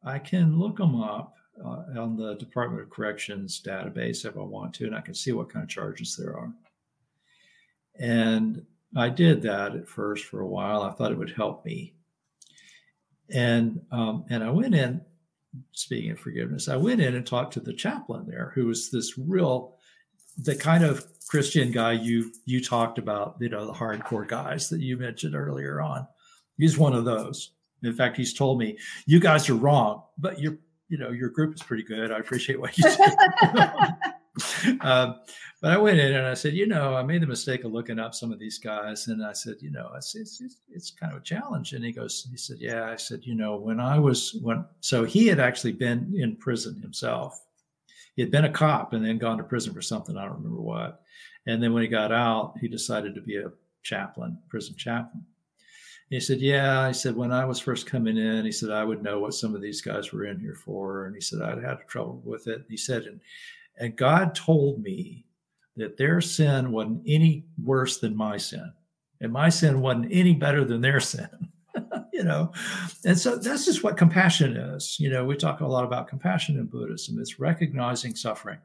[0.04, 4.74] I can look them up uh, on the Department of Corrections database if I want
[4.74, 6.52] to, and I can see what kind of charges there are.
[7.98, 8.64] And
[8.96, 10.82] I did that at first for a while.
[10.82, 11.94] I thought it would help me.
[13.32, 15.02] And um, and I went in,
[15.72, 19.16] speaking of forgiveness, I went in and talked to the chaplain there, who was this
[19.18, 19.76] real,
[20.38, 24.80] the kind of Christian guy you you talked about, you know, the hardcore guys that
[24.80, 26.06] you mentioned earlier on.
[26.58, 27.52] He's one of those.
[27.82, 30.58] In fact, he's told me, "You guys are wrong, but your
[30.88, 32.10] you know your group is pretty good.
[32.10, 35.20] I appreciate what you do." um,
[35.60, 37.98] but I went in and I said, you know, I made the mistake of looking
[37.98, 41.20] up some of these guys, and I said, you know, it's it's, it's kind of
[41.20, 41.74] a challenge.
[41.74, 42.90] And he goes, he said, yeah.
[42.90, 46.80] I said, you know, when I was when so he had actually been in prison
[46.80, 47.44] himself.
[48.16, 50.60] He had been a cop and then gone to prison for something I don't remember
[50.60, 51.02] what.
[51.46, 53.50] And then when he got out, he decided to be a
[53.82, 55.24] chaplain, prison chaplain.
[56.10, 56.88] He said, Yeah.
[56.88, 59.54] He said, When I was first coming in, he said, I would know what some
[59.54, 61.06] of these guys were in here for.
[61.06, 62.64] And he said, I'd had trouble with it.
[62.68, 63.20] He said, And,
[63.78, 65.24] and God told me
[65.76, 68.72] that their sin wasn't any worse than my sin,
[69.20, 71.49] and my sin wasn't any better than their sin.
[72.12, 72.52] You know,
[73.04, 74.96] and so that's just what compassion is.
[74.98, 77.18] You know, we talk a lot about compassion in Buddhism.
[77.18, 78.58] It's recognizing suffering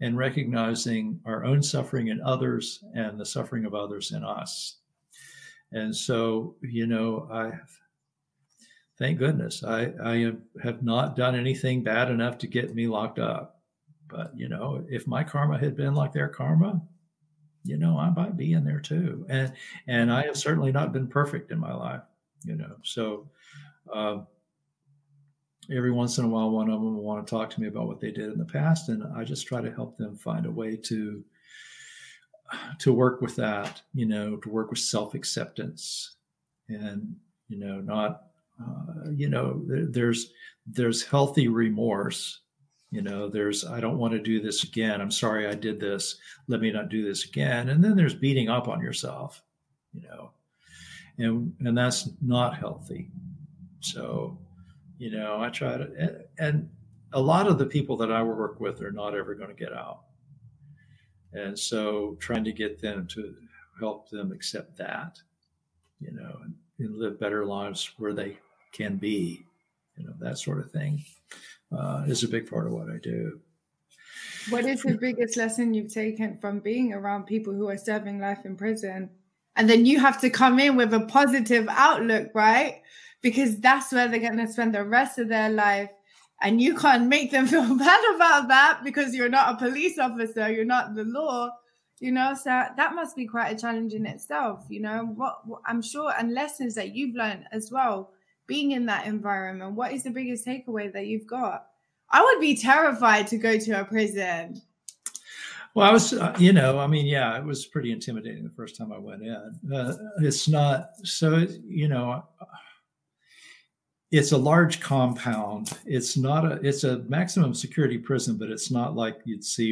[0.00, 4.78] and recognizing our own suffering in others and the suffering of others in us.
[5.72, 7.52] And so, you know, I
[8.98, 10.32] thank goodness I, I
[10.62, 13.60] have not done anything bad enough to get me locked up.
[14.08, 16.80] But, you know, if my karma had been like their karma,
[17.64, 19.26] you know, I might be in there too.
[19.28, 19.52] And
[19.86, 22.00] and I have certainly not been perfect in my life,
[22.44, 22.76] you know.
[22.82, 23.28] So
[23.92, 24.18] uh,
[25.70, 27.86] every once in a while, one of them will want to talk to me about
[27.86, 30.50] what they did in the past, and I just try to help them find a
[30.50, 31.24] way to
[32.78, 36.16] to work with that, you know, to work with self acceptance,
[36.68, 37.14] and
[37.48, 38.22] you know, not,
[38.60, 40.32] uh, you know, there's
[40.66, 42.40] there's healthy remorse.
[42.90, 45.00] You know, there's I don't want to do this again.
[45.00, 46.16] I'm sorry I did this.
[46.46, 47.68] Let me not do this again.
[47.68, 49.42] And then there's beating up on yourself.
[49.92, 50.30] You know,
[51.18, 53.10] and and that's not healthy.
[53.80, 54.38] So,
[54.98, 56.70] you know, I try to and,
[57.14, 59.72] a lot of the people that I work with are not ever going to get
[59.72, 60.00] out
[61.32, 63.34] and so trying to get them to
[63.78, 65.20] help them accept that,
[66.00, 68.38] you know, and, and live better lives where they
[68.72, 69.44] can be,
[69.96, 71.04] you know, that sort of thing
[71.76, 73.40] uh, is a big part of what I do.
[74.50, 78.46] What is the biggest lesson you've taken from being around people who are serving life
[78.46, 79.10] in prison?
[79.58, 82.80] And then you have to come in with a positive outlook, right?
[83.22, 85.90] Because that's where they're going to spend the rest of their life.
[86.40, 90.50] And you can't make them feel bad about that because you're not a police officer
[90.50, 91.50] you're not the law
[92.00, 92.32] you know?
[92.32, 95.12] So that must be quite a challenge in itself you know?
[95.16, 98.12] What, what, i'm sure and lessons that you've learned as well
[98.46, 101.66] being in that environment what is the biggest takeaway that you've got?
[102.10, 104.62] I would be terrified to go to a prison
[105.78, 108.76] well i was uh, you know i mean yeah it was pretty intimidating the first
[108.76, 112.22] time i went in uh, it's not so you know
[114.10, 115.72] it's a large compound.
[115.84, 119.68] It's not a it's a maximum security prison, but it's not like you'd see,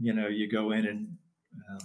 [0.00, 1.16] you know, you go in and
[1.70, 1.84] uh,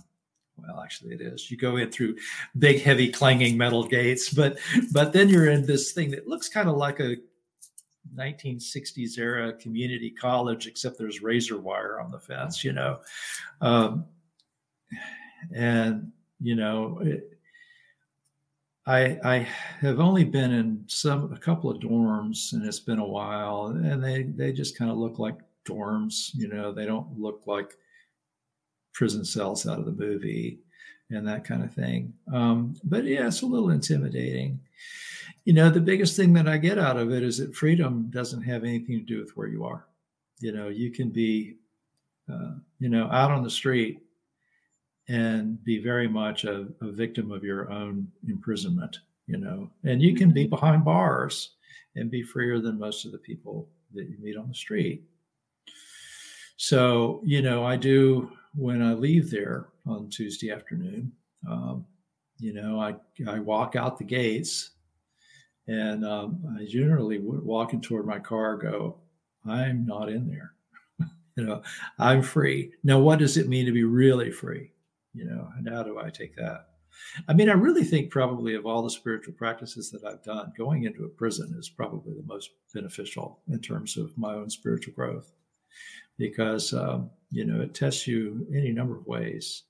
[0.57, 1.49] well, actually it is.
[1.49, 2.17] You go in through
[2.57, 4.59] big, heavy, clanging metal gates, but
[4.91, 7.17] but then you're in this thing that looks kind of like a
[8.15, 12.99] 1960s era community college, except there's razor wire on the fence, you know,
[13.61, 14.05] um,
[15.53, 16.99] and you know.
[17.01, 17.33] It,
[18.85, 19.47] I, I
[19.81, 24.01] have only been in some a couple of dorms, and it's been a while, and
[24.01, 25.35] they they just kind of look like
[25.65, 26.29] dorms.
[26.33, 27.75] You know, they don't look like
[28.93, 30.59] prison cells out of the movie
[31.09, 32.13] and that kind of thing.
[32.33, 34.59] Um, but yeah, it's a little intimidating.
[35.45, 38.41] You know, the biggest thing that I get out of it is that freedom doesn't
[38.43, 39.87] have anything to do with where you are.
[40.39, 41.55] You know, you can be,
[42.31, 44.01] uh, you know, out on the street
[45.07, 49.69] and be very much a, a, victim of your own imprisonment, you know.
[49.85, 50.49] And you can be mm-hmm.
[50.49, 51.51] behind bars
[51.95, 55.03] and be freer than most of the people that you meet on the street.
[56.57, 61.11] So, you know, I do when I leave there on Tuesday afternoon.
[61.49, 61.85] Um,
[62.39, 62.95] you know, I
[63.27, 64.71] I walk out the gates,
[65.67, 68.97] and um, I generally walking toward my car go,
[69.45, 70.53] I'm not in there.
[71.35, 71.61] you know,
[71.97, 72.73] I'm free.
[72.83, 74.71] Now, what does it mean to be really free?
[75.17, 76.67] you know and how do i take that
[77.27, 80.83] i mean i really think probably of all the spiritual practices that i've done going
[80.83, 85.31] into a prison is probably the most beneficial in terms of my own spiritual growth
[86.17, 89.63] because um, you know it tests you any number of ways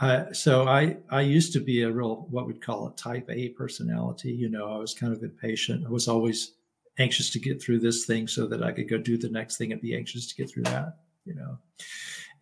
[0.00, 3.50] uh, so I, I used to be a real what we'd call a type A
[3.50, 4.32] personality.
[4.32, 5.84] You know, I was kind of impatient.
[5.86, 6.52] I was always
[6.98, 9.72] anxious to get through this thing so that I could go do the next thing
[9.72, 11.00] and be anxious to get through that.
[11.26, 11.58] You know,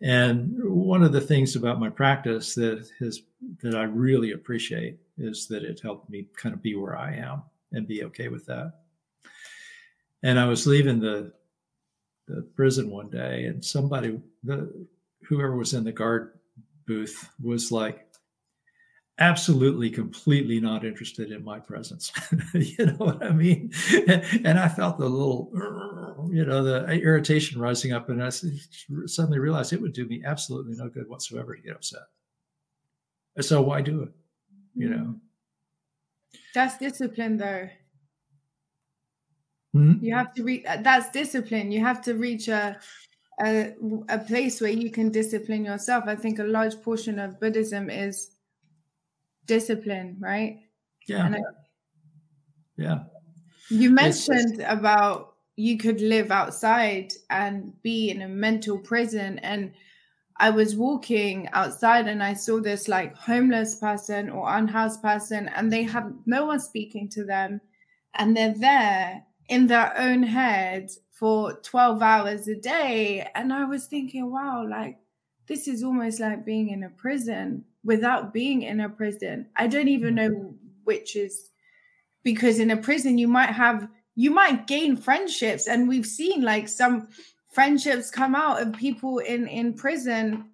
[0.01, 3.21] and one of the things about my practice that has
[3.61, 7.43] that I really appreciate is that it helped me kind of be where I am
[7.73, 8.71] and be okay with that.
[10.23, 11.33] And I was leaving the
[12.29, 14.87] the prison one day, and somebody, the
[15.27, 16.31] whoever was in the guard
[16.85, 18.09] booth, was like,
[19.19, 22.11] absolutely completely not interested in my presence.
[22.53, 23.71] You know what i mean?
[24.45, 25.51] And i felt the little
[26.31, 30.75] you know the irritation rising up and i suddenly realized it would do me absolutely
[30.75, 32.03] no good whatsoever to get upset.
[33.41, 34.09] So why do it?
[34.75, 34.93] You hmm.
[34.93, 35.15] know?
[36.53, 37.69] That's discipline though
[39.75, 40.03] mm-hmm.
[40.03, 42.77] you have to reach that's discipline you have to reach a,
[43.43, 43.73] a
[44.09, 48.31] a place where you can discipline yourself i think a large portion of buddhism is
[49.49, 50.59] discipline, right?
[51.07, 51.27] Yeah.
[51.27, 51.39] I,
[52.77, 52.99] yeah.
[53.69, 59.39] You mentioned about you could live outside and be in a mental prison.
[59.39, 59.73] And
[60.37, 65.73] I was walking outside and I saw this like homeless person or unhoused person, and
[65.73, 67.59] they have no one speaking to them.
[68.15, 73.27] And they're there in their own head for 12 hours a day.
[73.35, 74.97] And I was thinking, wow, like
[75.47, 79.47] this is almost like being in a prison without being in a prison.
[79.55, 80.17] I don't even mm.
[80.17, 81.49] know which is
[82.23, 86.67] because in a prison you might have you might gain friendships and we've seen like
[86.67, 87.07] some
[87.51, 90.49] friendships come out of people in in prison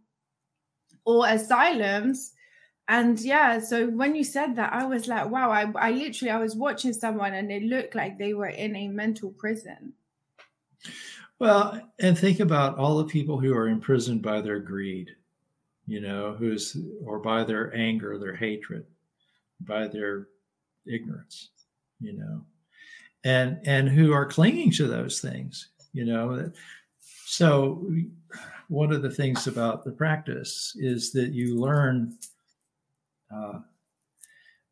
[1.06, 2.32] or asylums
[2.88, 6.40] and yeah so when you said that i was like wow i, I literally i
[6.40, 9.94] was watching someone and it looked like they were in a mental prison
[11.40, 15.10] well and think about all the people who are imprisoned by their greed
[15.88, 18.86] you know, who's or by their anger, their hatred,
[19.62, 20.28] by their
[20.88, 21.50] ignorance,
[22.00, 22.42] you know,
[23.24, 26.52] and and who are clinging to those things, you know.
[27.26, 27.88] So
[28.68, 32.18] one of the things about the practice is that you learn
[33.36, 33.60] uh,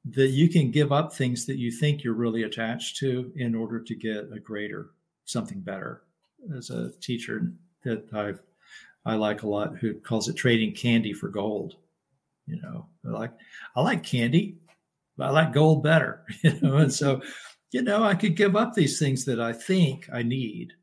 [0.05, 3.79] that you can give up things that you think you're really attached to in order
[3.79, 4.91] to get a greater
[5.25, 6.03] something better.
[6.57, 7.53] As a teacher
[7.83, 8.41] that I've
[9.05, 11.75] I like a lot who calls it trading candy for gold.
[12.47, 13.31] You know, like
[13.75, 14.57] I like candy,
[15.17, 16.25] but I like gold better.
[16.43, 17.21] You know, and so,
[17.71, 20.73] you know, I could give up these things that I think I need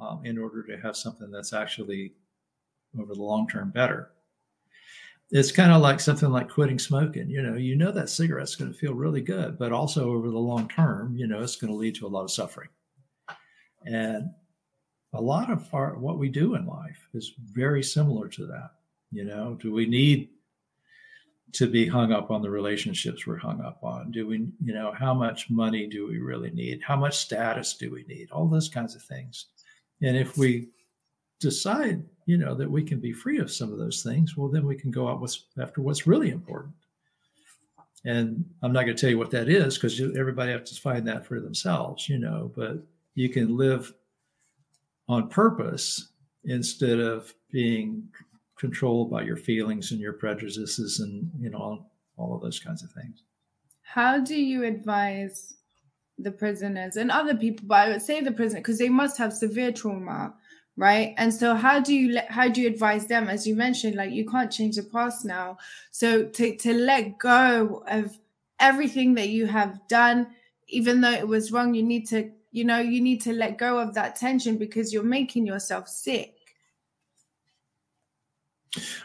[0.00, 2.14] um, in order to have something that's actually
[2.98, 4.10] over the long term better.
[5.34, 7.28] It's kind of like something like quitting smoking.
[7.28, 10.38] You know, you know that cigarette's going to feel really good, but also over the
[10.38, 12.68] long term, you know, it's going to lead to a lot of suffering.
[13.84, 14.30] And
[15.12, 18.70] a lot of our, what we do in life is very similar to that.
[19.10, 20.28] You know, do we need
[21.54, 24.12] to be hung up on the relationships we're hung up on?
[24.12, 26.80] Do we, you know, how much money do we really need?
[26.80, 28.30] How much status do we need?
[28.30, 29.46] All those kinds of things.
[30.00, 30.68] And if we
[31.40, 34.66] decide, you know, that we can be free of some of those things, well, then
[34.66, 36.74] we can go out what's, after what's really important.
[38.04, 41.06] And I'm not going to tell you what that is because everybody has to find
[41.08, 42.78] that for themselves, you know, but
[43.14, 43.94] you can live
[45.08, 46.08] on purpose
[46.44, 48.08] instead of being
[48.56, 52.82] controlled by your feelings and your prejudices and you know all, all of those kinds
[52.82, 53.22] of things
[53.82, 55.54] how do you advise
[56.18, 59.32] the prisoners and other people but i would say the prisoner because they must have
[59.32, 60.32] severe trauma
[60.76, 61.14] right?
[61.16, 63.28] And so how do you how do you advise them?
[63.28, 65.58] As you mentioned like you can't change the past now.
[65.90, 68.18] So to to let go of
[68.60, 70.28] everything that you have done
[70.68, 73.78] even though it was wrong you need to you know you need to let go
[73.78, 76.30] of that tension because you're making yourself sick.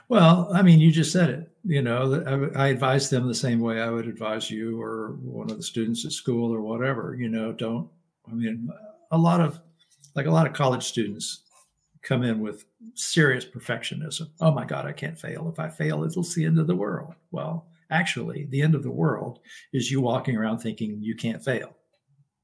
[0.07, 3.59] Well i mean you just said it you know I, I advise them the same
[3.59, 7.29] way i would advise you or one of the students at school or whatever you
[7.29, 7.87] know don't
[8.27, 8.69] i mean
[9.11, 9.59] a lot of
[10.15, 11.43] like a lot of college students
[12.09, 14.29] come in with serious perfectionism.
[14.41, 15.47] Oh my god i can't fail.
[15.47, 17.13] If i fail it's the end of the world.
[17.29, 19.39] Well actually the end of the world
[19.73, 21.75] is you walking around thinking you can't fail.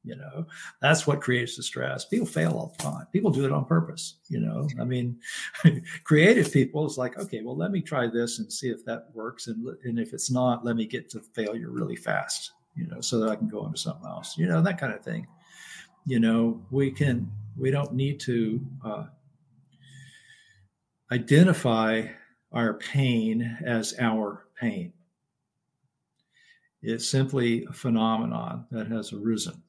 [0.04, 0.46] You know
[0.84, 2.06] that's what creates the stress.
[2.06, 3.08] People fail all the time.
[3.12, 4.68] People do it on purpose you know.
[4.80, 5.20] I mean
[6.04, 9.48] creative people is like okay well let me try this and see if that works.
[9.48, 13.18] And, and if it's not let me get to failure really fast you know so
[13.20, 15.26] that i can go on to something else you know that kind of thing.
[16.06, 19.06] You know we can we don't need to uh,
[21.12, 22.08] identify
[22.52, 24.94] our pain as our pain.
[26.82, 29.62] It's simply a phenomenon that has arisen.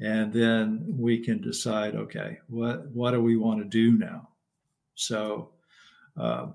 [0.00, 4.28] And then we can decide okay what what do we want to do now?
[4.94, 5.50] So
[6.16, 6.48] uh,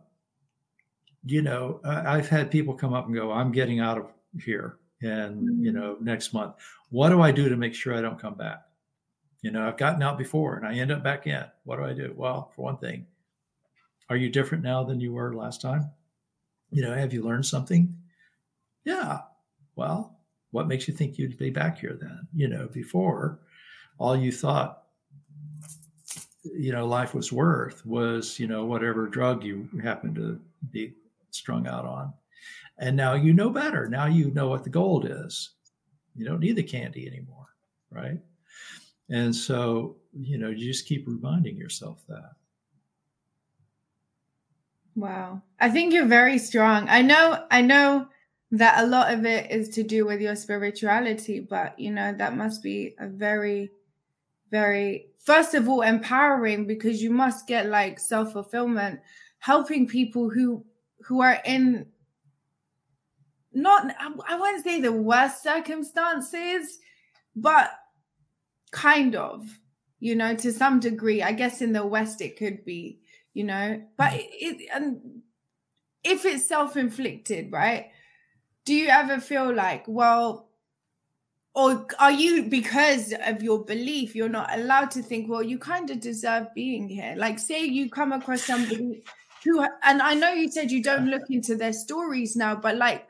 [1.25, 4.77] you know I, have had people come up and go i'm getting out of here
[5.01, 5.79] and you mm-hmm.
[5.79, 6.55] know next month.
[6.89, 8.63] What do i do to make sure i don't come back?
[9.41, 11.43] You know i've gotten out before and i end up back in.
[11.63, 12.13] What do i do?
[12.15, 13.05] Well for one thing
[14.09, 15.89] are you different now than you were last time
[16.71, 17.93] you know have you learned something
[18.85, 19.21] Yeah.
[19.75, 20.19] Well,
[20.51, 22.27] what makes you think you'd be back here then?
[22.33, 23.39] You know, before
[23.97, 24.83] all you thought,
[26.43, 30.39] you know, life was worth was, you know, whatever drug you happened to
[30.71, 30.93] be
[31.31, 32.13] strung out on.
[32.77, 33.89] And now you know better.
[33.89, 35.51] Now you know what the gold is.
[36.15, 37.47] You don't need the candy anymore.
[37.89, 38.19] Right.
[39.09, 42.31] And so, you know, you just keep reminding yourself that.
[44.95, 45.41] Wow.
[45.59, 46.87] I think you're very strong.
[46.89, 48.07] I know, I know
[48.51, 52.37] that a lot of it is to do with your spirituality, but you know, that
[52.37, 53.71] must be a very,
[54.51, 59.01] very, first of all, empowering because you must get like self fulfillment,
[59.39, 60.63] helping people who,
[61.01, 61.87] who are in
[63.55, 63.95] not,
[64.27, 66.77] I wouldn't say the worst circumstances,
[67.35, 67.71] but
[68.71, 69.59] kind of,
[69.99, 71.23] you know, to some degree.
[71.23, 72.99] I guess in the West it could be
[73.35, 73.83] you know?
[73.97, 74.19] But mm.
[74.19, 75.21] it, it and
[76.03, 77.89] if it's self-inflicted right
[78.63, 80.49] do you ever feel like well
[81.55, 85.89] or are you because of your belief you're not allowed to think well you kind
[85.89, 87.15] of deserve being here?
[87.17, 89.03] Like say you come across somebody
[89.45, 93.07] who and i know you said you don't look into their stories now but like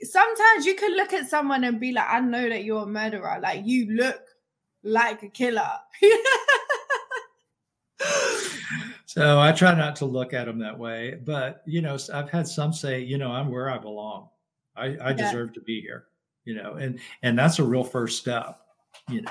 [0.00, 3.38] sometimes you can look at someone and be like i know that you're a murderer.
[3.42, 4.20] Like you look
[4.82, 5.70] like a killer
[9.14, 11.20] So I try not to look at them that way.
[11.24, 14.28] But, you know, I've had some say, you know, I'm where I belong.
[14.74, 15.12] I, I yeah.
[15.12, 16.06] deserve to be here,
[16.44, 18.58] you know, and, and that's a real first step,
[19.08, 19.30] you know.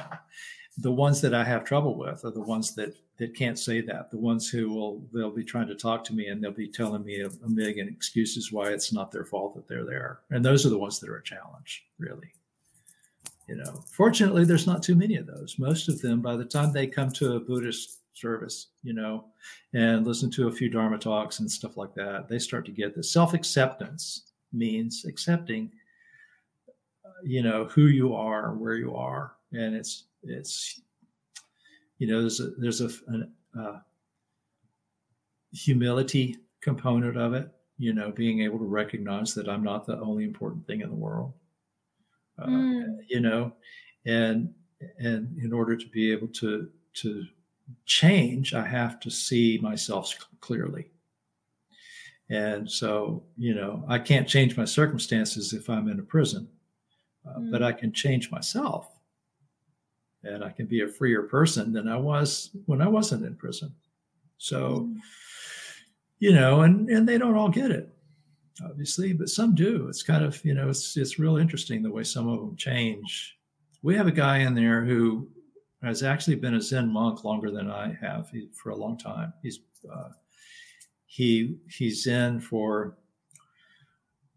[0.78, 4.10] The ones that I have trouble with are the ones that that can't say that.
[4.10, 7.04] The ones who will they'll be trying to talk to me and they'll be telling
[7.04, 10.22] me a, a million excuses why it's not their fault that they're there.
[10.32, 12.34] And those are the ones that are a challenge, really
[13.48, 16.72] you know fortunately there's not too many of those most of them by the time
[16.72, 19.26] they come to a buddhist service, you know,
[19.74, 22.96] and listen to a few Dharma talks and stuff like that, they start to get
[22.96, 23.12] this.
[23.12, 25.72] Self acceptance means accepting,
[27.06, 30.82] uh, you know, who you are, where you are, and it's it's,
[31.98, 33.80] you know, there's a there's a an, uh,
[35.52, 37.50] humility component of it.
[37.78, 40.96] You know, being able to recognize that I'm not the only important thing in the
[40.96, 41.34] world.
[42.40, 42.98] Uh, mm.
[43.08, 43.54] You know,
[44.06, 44.54] and
[45.00, 47.26] and in order to be able to to
[47.86, 50.90] change, I have to see myself clearly.
[52.30, 56.48] And so, you know, I can't change my circumstances if I'm in a prison,
[57.28, 57.52] uh, mm.
[57.52, 58.90] but I can change myself.
[60.24, 63.74] And I can be a freer person than I was when I wasn't in prison.
[64.38, 64.96] So, mm.
[66.20, 67.94] you know, and, and they don't all get it,
[68.64, 69.88] obviously, but some do.
[69.90, 73.38] It's kind of, you know, it's, it's real interesting the way some of them change.
[73.82, 75.28] We have a guy in there who
[75.84, 79.34] has actually been a Zen monk longer than I have he, for a long time.
[79.42, 79.60] He's
[79.92, 80.10] uh,
[81.06, 82.98] he he's in for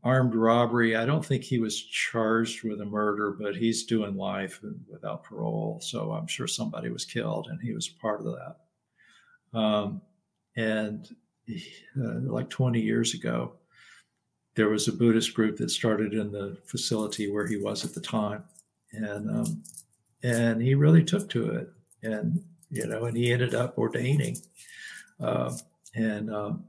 [0.02, 0.94] armed robbery.
[0.94, 5.80] I don't think he was charged with a murder, but he's doing life without parole.
[5.82, 9.58] So I'm sure somebody was killed, and he was part of that.
[9.58, 10.00] Um,
[10.56, 11.08] and
[11.50, 13.54] uh, like 20 years ago,
[14.54, 18.00] there was a Buddhist group that started in the facility where he was at the
[18.00, 18.44] time,
[18.92, 19.62] and um,
[20.22, 21.68] and he really took to it.
[22.02, 24.38] And you know and he ended up ordaining.
[25.20, 25.52] Uh,
[25.94, 26.64] and um,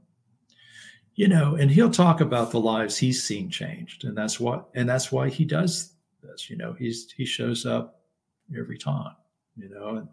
[1.14, 4.04] you know and he'll talk about the lives he's seen changed.
[4.04, 5.92] And that's what and that's why he does
[6.22, 6.48] this.
[6.48, 8.00] You know he's he shows up
[8.56, 9.14] every time
[9.56, 10.08] you know and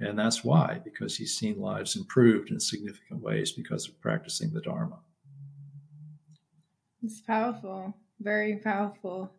[0.00, 4.60] and that's why because he's seen lives improved in significant ways because of practicing the
[4.60, 4.98] dharma.
[7.02, 7.94] It's powerful.
[8.20, 9.32] Very powerful.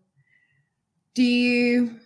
[1.16, 2.00] Do you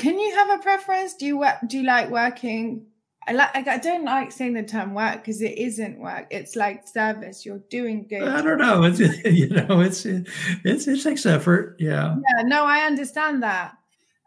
[0.00, 1.14] can you have a preference?
[1.14, 1.56] Do you work?
[1.66, 2.86] Do you like working?
[3.28, 3.68] I like.
[3.68, 6.26] I don't like saying the term work because it isn't work.
[6.30, 7.44] It's like service.
[7.44, 8.22] You're doing good.
[8.22, 8.82] I don't know.
[8.84, 9.80] It's you know.
[9.80, 11.76] It's it's it takes effort.
[11.78, 12.16] Yeah.
[12.16, 12.42] Yeah.
[12.44, 13.76] No, I understand that.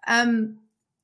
[0.06, 0.60] Um,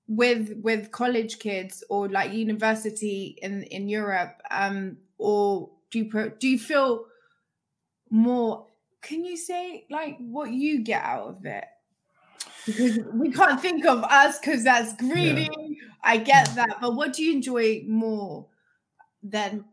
[0.08, 6.48] with with college kids or like university in in Europe, um, or do you do
[6.48, 7.06] you feel
[8.12, 8.68] more?
[9.02, 11.66] Can you say like what you get out of it?
[12.72, 15.50] Because we can't think of us because that's greedy.
[15.52, 15.88] Yeah.
[16.04, 18.48] I get that, but what do you enjoy more
[19.24, 19.66] than?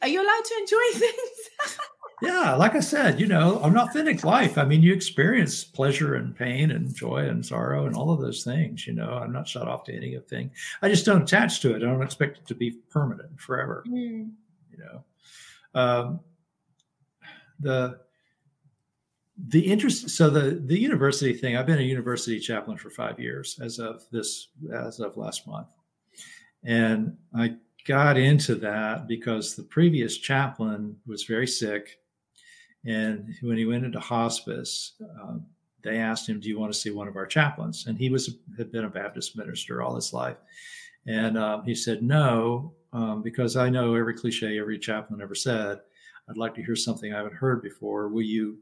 [0.00, 1.78] Are you allowed to enjoy things?
[2.22, 4.56] yeah, like I said, you know, I'm an authentic life.
[4.56, 8.44] I mean, you experience pleasure and pain and joy and sorrow and all of those
[8.44, 8.86] things.
[8.86, 10.50] You know, I'm not shut off to any of thing.
[10.80, 11.82] I just don't attach to it.
[11.82, 13.84] I don't expect it to be permanent forever.
[13.86, 14.30] Mm.
[14.70, 15.04] You know,
[15.74, 16.20] um,
[17.60, 18.00] the
[19.48, 23.58] the interest so the the university thing i've been a university chaplain for five years
[23.60, 25.68] as of this as of last month
[26.64, 27.54] and i
[27.84, 31.98] got into that because the previous chaplain was very sick
[32.86, 35.44] and when he went into hospice um,
[35.84, 38.38] they asked him, "Do you want to see one of our chaplains?" And he was
[38.56, 40.38] had been a Baptist minister all his life,
[41.06, 45.80] and um, he said no um, because I know every cliche every chaplain ever said.
[46.28, 48.08] I'd like to hear something I haven't heard before.
[48.08, 48.58] Will you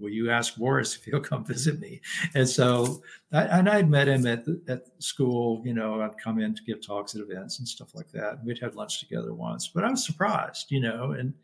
[0.00, 2.00] will you ask Morris if he'll come visit me?
[2.34, 3.02] And so,
[3.32, 5.62] I, and I'd met him at the, at school.
[5.64, 8.44] You know, I'd come in to give talks at events and stuff like that.
[8.44, 11.34] We'd had lunch together once, but I was surprised, you know, and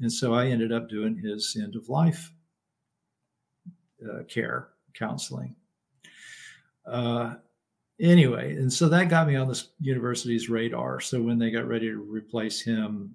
[0.00, 2.32] and so I ended up doing his end of life
[4.02, 5.54] uh, care counseling.
[6.86, 7.34] Uh,
[8.00, 11.00] anyway, and so that got me on the university's radar.
[11.00, 13.14] So when they got ready to replace him,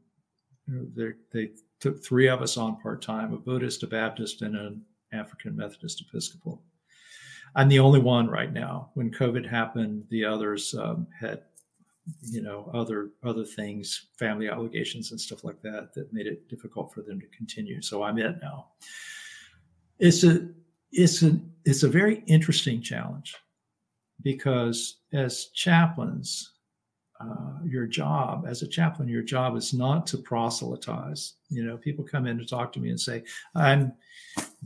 [0.67, 4.81] they, took three of us on part time a Buddhist, a Baptist, and an
[5.13, 6.63] African Methodist Episcopal.
[7.55, 8.91] I'm the only one right now.
[8.95, 11.43] When COVID happened, the others um, had,
[12.21, 16.93] you know, other other things, family obligations and stuff like that, that made it difficult
[16.93, 17.81] for them to continue.
[17.81, 18.67] So I'm it now.
[19.99, 20.49] It's a
[20.91, 23.35] it's a it's a very interesting challenge
[24.21, 26.54] because as chaplains,
[27.19, 31.33] uh, your job as a chaplain, your job is not to proselytize.
[31.49, 33.23] You know, people come in to talk to me and say,
[33.55, 33.93] I'm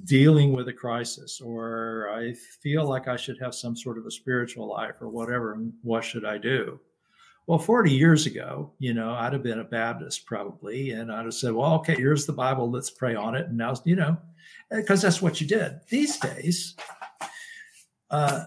[0.05, 4.11] dealing with a crisis, or I feel like I should have some sort of a
[4.11, 5.59] spiritual life, or whatever.
[5.83, 6.79] What should I do?
[7.45, 11.33] Well, 40 years ago, you know, I'd have been a Baptist probably, and I'd have
[11.33, 13.47] said, Well, okay, here's the Bible, let's pray on it.
[13.47, 14.17] And now, you know,
[14.69, 15.79] because that's what you did.
[15.89, 16.75] These days,
[18.11, 18.45] uh,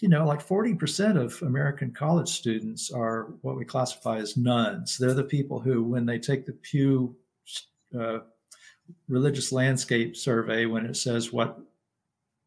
[0.00, 4.96] you know, like 40% of American college students are what we classify as nones.
[4.96, 7.16] They're the people who, when they take the Pew
[7.98, 8.20] uh,
[9.08, 11.58] religious landscape survey, when it says what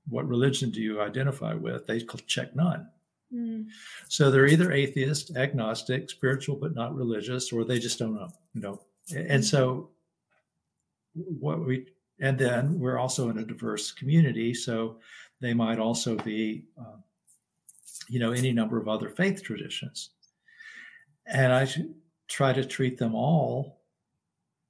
[0.10, 2.90] what religion do you identify with, they check none.
[3.34, 3.68] Mm.
[4.10, 8.30] So they're either atheist, agnostic, spiritual but not religious, or they just don't know.
[8.54, 8.82] You know,
[9.16, 9.92] and so
[11.14, 11.88] what we
[12.20, 14.98] and then we're also in a diverse community, so
[15.40, 16.66] they might also be.
[16.80, 16.98] Uh,
[18.10, 20.12] you know, any number of other faith traditions.
[21.26, 21.68] And I
[22.28, 23.82] try to treat them all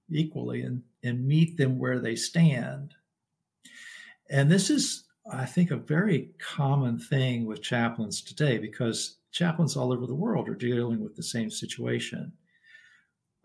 [0.10, 2.93] equally and, and meet them where they stand.
[4.30, 9.91] And this is, I think, a very common thing with chaplains today because chaplains all
[9.91, 12.34] over the world are dealing with the same situation.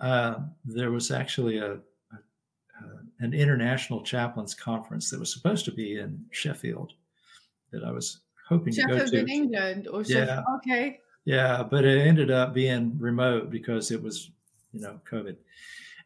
[0.00, 1.78] Uh, there was actually a, a,
[3.20, 6.92] an international chaplains conference that was supposed to be in Sheffield
[7.72, 9.18] that I was hoping Sheffield to go to.
[9.18, 10.42] in England or yeah.
[10.56, 11.00] Okay.
[11.24, 14.30] Yeah, but it ended up being remote because it was,
[14.72, 15.36] you know, COVID.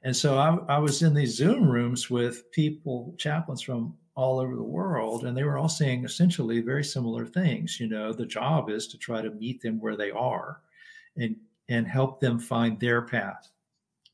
[0.03, 4.57] And so I, I was in these Zoom rooms with people, chaplains from all over
[4.57, 7.79] the world, and they were all saying essentially very similar things.
[7.79, 10.61] You know, the job is to try to meet them where they are
[11.17, 11.37] and
[11.69, 13.49] and help them find their path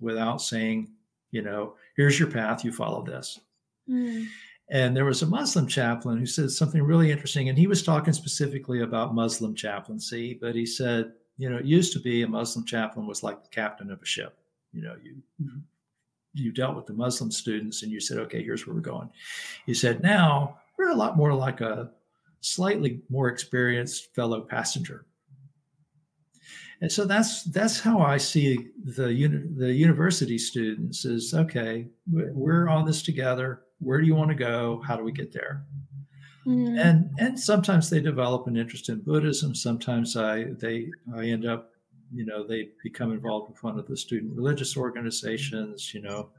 [0.00, 0.90] without saying,
[1.30, 3.40] you know, here's your path, you follow this.
[3.88, 4.26] Mm.
[4.70, 7.49] And there was a Muslim chaplain who said something really interesting.
[7.49, 11.93] And he was talking specifically about Muslim chaplaincy, but he said, you know, it used
[11.95, 14.36] to be a Muslim chaplain was like the captain of a ship.
[14.73, 15.61] You know, you mm-hmm.
[16.35, 19.09] you dealt with the Muslim students and you said, okay, here's where we're going.
[19.65, 21.90] He said, now we're a lot more like a
[22.40, 25.07] slightly more experienced fellow passenger.
[26.81, 31.86] And so that's that's how I see the uni- the university students is okay.
[32.07, 34.82] We're on this together where do you want to go?
[34.86, 35.64] How do we get there?
[36.46, 36.80] Mm.
[36.80, 39.55] and and sometimes they develop an interest in buddhism.
[39.55, 41.72] Sometimes i they i end up
[42.10, 46.30] you know they become involved with one of the student religious organizations you know.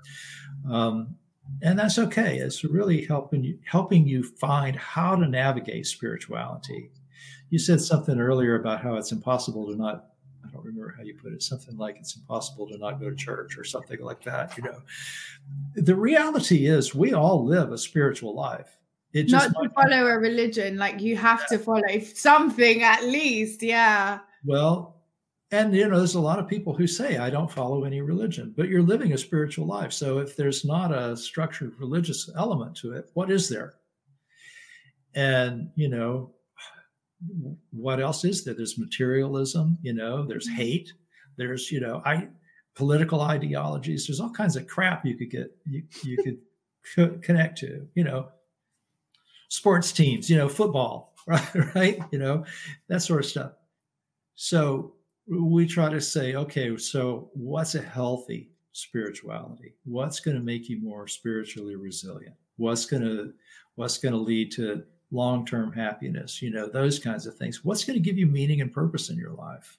[0.69, 1.15] Um,
[1.61, 2.37] and that's okay.
[2.37, 6.91] It's really helping you helping you find how to navigate spirituality.
[7.51, 10.05] You said something earlier about how it's impossible to not
[10.49, 13.15] I don't remember how you put it, something like it's impossible to not go to
[13.15, 14.57] church or something like that.
[14.57, 14.81] You know,
[15.75, 18.77] the reality is we all live a spiritual life.
[19.13, 21.57] It just not to follow a religion, like you have yeah.
[21.57, 23.63] to follow something at least.
[23.63, 24.19] Yeah.
[24.45, 25.03] Well,
[25.51, 28.53] and you know, there's a lot of people who say, I don't follow any religion,
[28.55, 29.91] but you're living a spiritual life.
[29.93, 33.75] So if there's not a structured religious element to it, what is there?
[35.15, 36.31] And, you know,
[37.71, 38.53] what else is there?
[38.53, 40.55] There's materialism, you know, there's mm-hmm.
[40.55, 40.93] hate,
[41.37, 42.29] there's, you know, I
[42.75, 46.37] political ideologies, there's all kinds of crap you could get you, you could
[46.95, 48.29] co- connect to, you know,
[49.49, 51.49] sports teams, you know, football, right?
[51.75, 51.99] right?
[52.11, 52.45] You know,
[52.87, 53.51] that sort of stuff.
[54.35, 54.93] So
[55.27, 59.75] we try to say, okay, so what's a healthy spirituality?
[59.83, 62.35] What's going to make you more spiritually resilient?
[62.57, 63.33] What's going to
[63.75, 67.63] what's going to lead to long term happiness, you know, those kinds of things.
[67.63, 69.77] What's going to give you meaning and purpose in your life?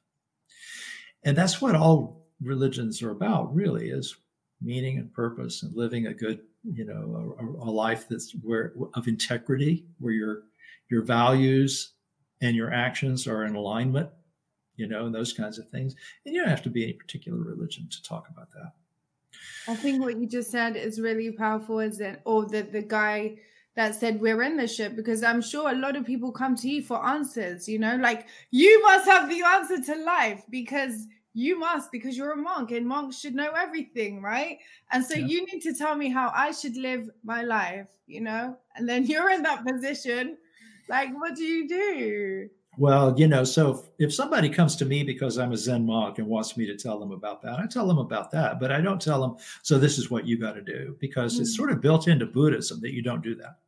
[1.25, 4.17] And that's what all religions are about, really, is
[4.63, 9.09] meaning and purpose and living a good, you know, a, a life that's where of
[9.09, 10.43] integrity, where your
[10.91, 11.93] your values
[12.41, 14.09] and your actions are in alignment,
[14.77, 15.95] you know, and those kinds of things.
[16.25, 18.73] And you don't have to be any particular religion to talk about that.
[19.69, 22.83] I think what you just said is really powerful, is that oh, Or the the
[22.83, 23.37] guy
[23.77, 26.69] that said we're in this ship because I'm sure a lot of people come to
[26.69, 31.59] you for answers, you know, like you must have the answer to life because you
[31.59, 34.59] must because you're a monk and monks should know everything, right?
[34.91, 35.27] And so yeah.
[35.27, 38.57] you need to tell me how I should live my life, you know?
[38.75, 40.37] And then you're in that position.
[40.89, 42.49] Like, what do you do?
[42.81, 46.19] Well, you know, so if, if, somebody comes to me because I'm a Zen monk
[46.19, 48.81] and wants me to tell them about that, I tell them about that, but I
[48.81, 51.43] don't tell them, so this is what you got to do because mm-hmm.
[51.43, 53.59] it's sort of built into Buddhism that you don't do that.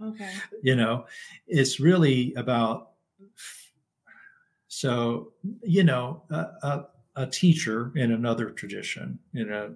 [0.00, 0.30] Okay.
[0.62, 1.06] You know,
[1.48, 2.92] it's really about,
[4.68, 5.32] so,
[5.64, 6.86] you know, a, a,
[7.16, 9.70] a teacher in another tradition, in a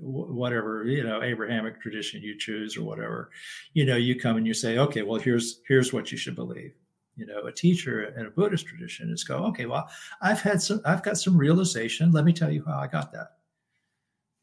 [0.00, 3.30] whatever you know abrahamic tradition you choose or whatever
[3.74, 6.72] you know you come and you say okay well here's here's what you should believe
[7.16, 9.88] you know a teacher in a buddhist tradition is go okay well
[10.22, 12.10] i've had some i've got some realization.
[12.10, 13.32] Let me tell you how i got that.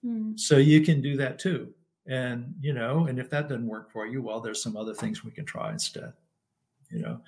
[0.05, 0.39] Mm.
[0.39, 1.73] so you can do that too.
[2.07, 5.23] And you know and if that doesn't work for you well there's some other things
[5.23, 6.13] we can try instead
[6.89, 7.21] you know?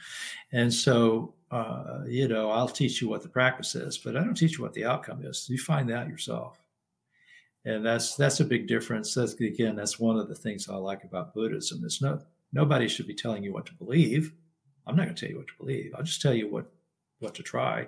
[0.52, 4.36] And so uh, you know i'll teach you what the practice is but i don't
[4.36, 5.48] teach you what the outcome is.
[5.50, 6.62] You find that yourself.
[7.66, 9.14] And that's that's a big difference.
[9.14, 12.20] That's again that's one of the things i like about buddhism is no
[12.54, 14.34] nobody should be telling you what to believe
[14.88, 15.94] I'm not going to tell you what to believe.
[15.96, 16.72] I'll just tell you what
[17.22, 17.88] what to try.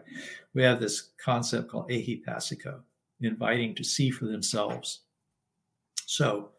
[0.53, 2.81] We have this concept called ehipassiko,
[3.19, 5.01] inviting to see for themselves.
[6.05, 6.51] So,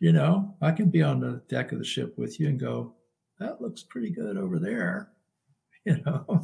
[0.00, 2.94] you know, I can be on the deck of the ship with you and go,
[3.38, 5.10] that looks pretty good over there.
[5.86, 6.42] You know,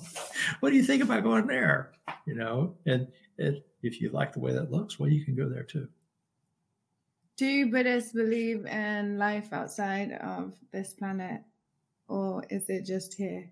[0.61, 1.93] what do you think about going there?
[2.27, 3.09] You know, and,
[3.39, 5.89] and if you like the way that looks, well, you can go there too.
[7.39, 11.41] Do Buddhists believe in life outside of this planet?
[12.11, 13.49] Or is it just here?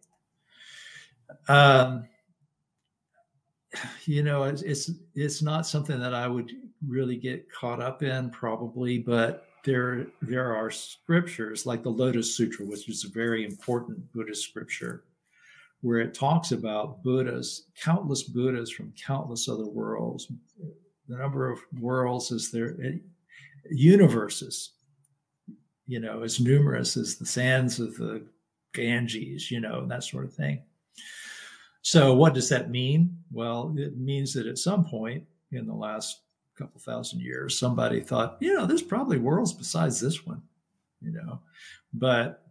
[1.49, 2.09] Um,
[4.05, 6.51] you know, it's, it's it's not something that I would
[6.87, 12.67] really get caught up in, probably, but there there are scriptures like the Lotus Sutra,
[12.67, 15.05] which is a very important Buddhist scripture,
[15.83, 20.33] where it talks about Buddhas, countless Buddhas from countless other worlds.
[21.09, 22.77] The number of worlds is there,
[23.71, 24.73] universes,
[25.87, 28.27] you know, as numerous as the sands of the
[28.79, 30.63] Ganges, you know, that sort of thing.
[31.83, 33.17] So, what does that mean?
[33.31, 36.21] Well, it means that at some point in the last
[36.57, 40.43] couple thousand years, somebody thought, you know, there's probably worlds besides this one,
[41.01, 41.41] you know,
[41.93, 42.48] but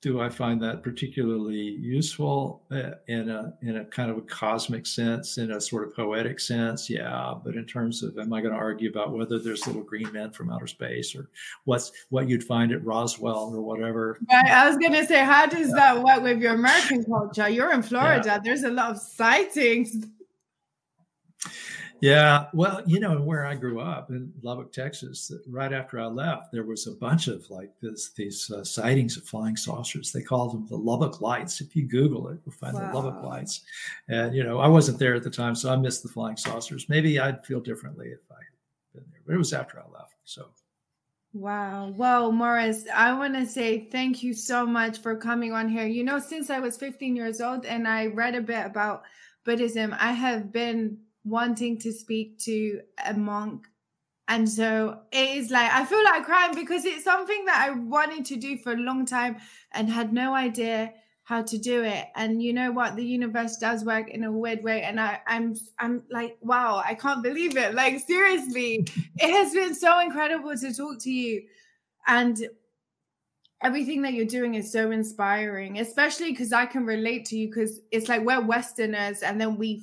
[0.00, 4.86] do I find that particularly useful uh, in a in a kind of a cosmic
[4.86, 6.88] sense, in a sort of poetic sense?
[6.88, 10.12] Yeah, but in terms of, am I going to argue about whether there's little green
[10.12, 11.30] men from outer space or
[11.64, 14.18] what's what you'd find at Roswell or whatever?
[14.30, 14.50] Right.
[14.50, 17.48] I was going to say, how does that work with your American culture?
[17.48, 18.22] You're in Florida.
[18.24, 18.38] Yeah.
[18.38, 19.96] There's a lot of sightings.
[22.00, 26.52] Yeah, well, you know, where I grew up in Lubbock, Texas, right after I left,
[26.52, 30.12] there was a bunch of like this, these uh, sightings of flying saucers.
[30.12, 31.60] They called them the Lubbock Lights.
[31.60, 32.92] If you Google it, you'll find wow.
[32.92, 33.62] the Lubbock Lights.
[34.08, 36.88] And you know, I wasn't there at the time, so I missed the flying saucers.
[36.88, 40.14] Maybe I'd feel differently if I had been there, but it was after I left.
[40.24, 40.46] So.
[41.32, 41.92] Wow.
[41.96, 45.86] Well, Morris, I want to say thank you so much for coming on here.
[45.86, 49.02] You know, since I was 15 years old and I read a bit about
[49.44, 53.66] Buddhism, I have been wanting to speak to a monk.
[54.28, 58.26] And so it is like, I feel like crying because it's something that I wanted
[58.26, 59.36] to do for a long time
[59.72, 60.92] and had no idea
[61.24, 62.06] how to do it.
[62.14, 62.96] And you know what?
[62.96, 64.82] The universe does work in a weird way.
[64.82, 67.74] And I, I'm, I'm like, wow, I can't believe it.
[67.74, 68.86] Like, seriously,
[69.16, 71.42] it has been so incredible to talk to you.
[72.06, 72.48] And
[73.62, 77.80] everything that you're doing is so inspiring, especially because I can relate to you because
[77.90, 79.82] it's like we're Westerners and then we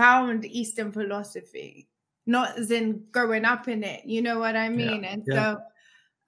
[0.00, 1.86] found Eastern philosophy,
[2.26, 4.06] not as in growing up in it.
[4.06, 5.02] You know what I mean?
[5.02, 5.34] Yeah, and yeah.
[5.34, 5.60] so,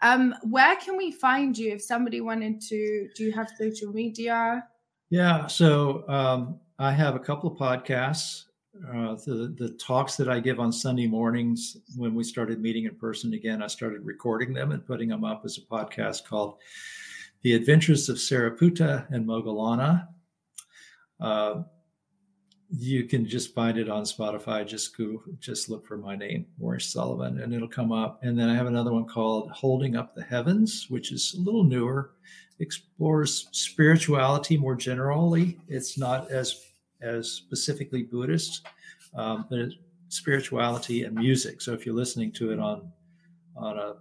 [0.03, 3.09] um, where can we find you if somebody wanted to?
[3.17, 4.65] Do you have social media?
[5.09, 8.45] Yeah, so um, I have a couple of podcasts.
[8.89, 12.95] Uh, the the talks that I give on Sunday mornings when we started meeting in
[12.97, 16.57] person again, I started recording them and putting them up as a podcast called
[17.43, 20.09] "The Adventures of Sariputta and Moggallana."
[21.21, 21.63] Uh,
[22.75, 24.67] you can just find it on Spotify.
[24.67, 28.21] Just go, just look for my name, Morris Sullivan, and it'll come up.
[28.23, 31.65] And then I have another one called Holding Up the Heavens, which is a little
[31.65, 32.13] newer,
[32.61, 35.59] explores spirituality more generally.
[35.69, 36.67] It's not as
[37.03, 38.65] as specifically Buddhist,
[39.15, 39.75] um, but it
[40.09, 41.61] spirituality and music.
[41.61, 42.91] So if you're listening to it on
[43.57, 43.97] on a,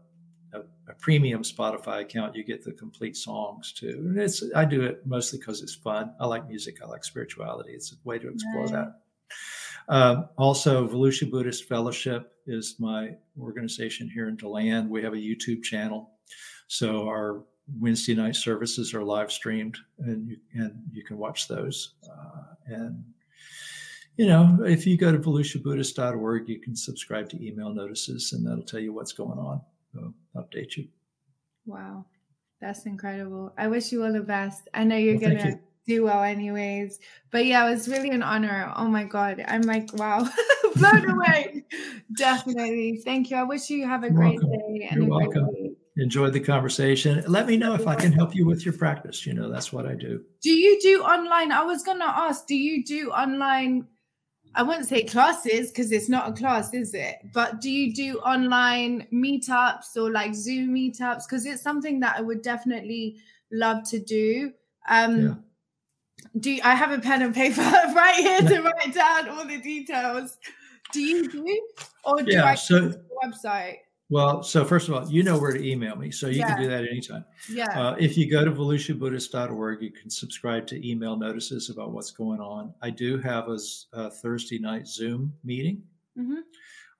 [0.91, 4.03] a, premium Spotify account, you get the complete songs too.
[4.05, 6.13] And it's I do it mostly because it's fun.
[6.19, 6.81] I like music.
[6.83, 7.71] I like spirituality.
[7.71, 9.01] It's a way to explore that.
[9.89, 14.89] Um, also, Volusia Buddhist Fellowship is my organization here in DeLand.
[14.89, 16.11] We have a YouTube channel.
[16.67, 17.43] So our
[17.79, 21.95] Wednesday night services are live streamed and you, and you can watch those.
[22.09, 23.03] Uh, and,
[24.17, 28.63] you know, if you go to volusiabuddhist.org, you can subscribe to email notices and that'll
[28.63, 29.61] tell you what's going on.
[29.93, 30.87] So update you.
[31.65, 32.05] Wow.
[32.61, 33.53] That's incredible.
[33.57, 34.69] I wish you all the best.
[34.73, 36.99] I know you're well, going to do well anyways.
[37.31, 38.71] But yeah, it was really an honor.
[38.75, 39.43] Oh my God.
[39.47, 40.29] I'm like, wow,
[40.75, 41.65] blown away.
[42.17, 43.01] Definitely.
[43.03, 43.37] Thank you.
[43.37, 44.51] I wish you have a You're great welcome.
[44.51, 44.87] day.
[44.91, 45.75] And You're welcome.
[45.97, 47.23] Enjoyed the conversation.
[47.27, 49.25] Let me know if I can help you with your practice.
[49.25, 50.23] You know, that's what I do.
[50.41, 51.51] Do you do online?
[51.51, 53.87] I was going to ask, do you do online?
[54.53, 57.17] I wouldn't say classes because it's not a class, is it?
[57.33, 61.23] But do you do online meetups or like Zoom meetups?
[61.27, 63.17] Because it's something that I would definitely
[63.51, 64.51] love to do.
[64.89, 65.33] Um, yeah
[66.39, 67.61] do you, I have a pen and paper
[67.95, 70.37] right here to write down all the details.
[70.93, 71.61] Do you do,
[72.03, 73.77] or do yeah, I so, the website?
[74.11, 76.49] Well, so first of all, you know where to email me, so you yeah.
[76.49, 77.23] can do that anytime.
[77.49, 77.79] Yeah.
[77.79, 82.41] Uh, if you go to volusiabuddhist.org, you can subscribe to email notices about what's going
[82.41, 82.73] on.
[82.81, 83.57] I do have a,
[83.93, 85.83] a Thursday night Zoom meeting.
[86.19, 86.39] Mm-hmm.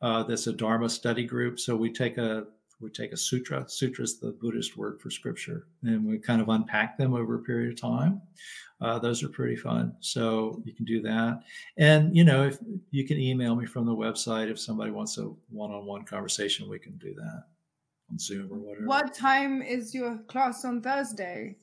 [0.02, 1.60] Uh, that's a Dharma study group.
[1.60, 2.46] So we take a
[2.82, 3.66] we take a sutra.
[3.68, 7.40] Sutra is the Buddhist word for scripture, and we kind of unpack them over a
[7.40, 8.22] period of time.
[8.82, 9.96] Uh, those are pretty fun.
[10.00, 11.44] So you can do that.
[11.78, 12.58] And, you know, if
[12.90, 16.68] you can email me from the website, if somebody wants a one on one conversation,
[16.68, 17.44] we can do that
[18.10, 18.88] on Zoom or whatever.
[18.88, 21.58] What time is your class on Thursday?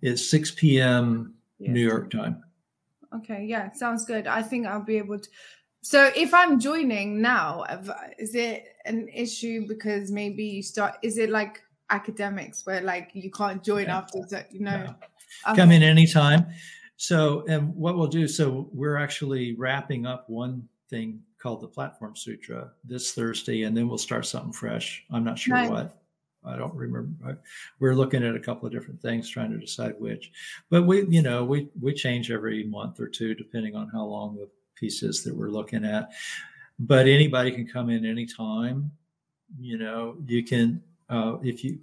[0.00, 1.34] It's 6 p.m.
[1.58, 1.70] Yes.
[1.70, 2.42] New York time.
[3.14, 3.44] Okay.
[3.44, 3.70] Yeah.
[3.72, 4.26] Sounds good.
[4.26, 5.28] I think I'll be able to.
[5.82, 7.64] So if I'm joining now,
[8.18, 13.30] is it an issue because maybe you start, is it like academics where like you
[13.30, 13.98] can't join yeah.
[13.98, 14.94] after, you know?
[15.46, 15.56] Okay.
[15.56, 16.46] come in anytime.
[16.96, 22.16] So, and what we'll do, so we're actually wrapping up one thing called the Platform
[22.16, 25.04] Sutra this Thursday, and then we'll start something fresh.
[25.10, 25.70] I'm not sure nice.
[25.70, 26.00] what.
[26.46, 27.40] I don't remember.
[27.80, 30.30] We're looking at a couple of different things, trying to decide which.
[30.70, 34.36] But we, you know, we we change every month or two, depending on how long
[34.36, 36.10] the piece is that we're looking at.
[36.78, 38.90] But anybody can come in anytime.
[39.58, 41.78] You know, you can uh, if you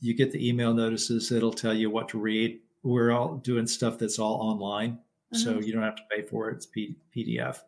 [0.00, 3.98] you get the email notices, it'll tell you what to read we're all doing stuff
[3.98, 5.38] that's all online, mm-hmm.
[5.38, 6.56] so you don't have to pay for it.
[6.56, 7.60] It's P- PDF,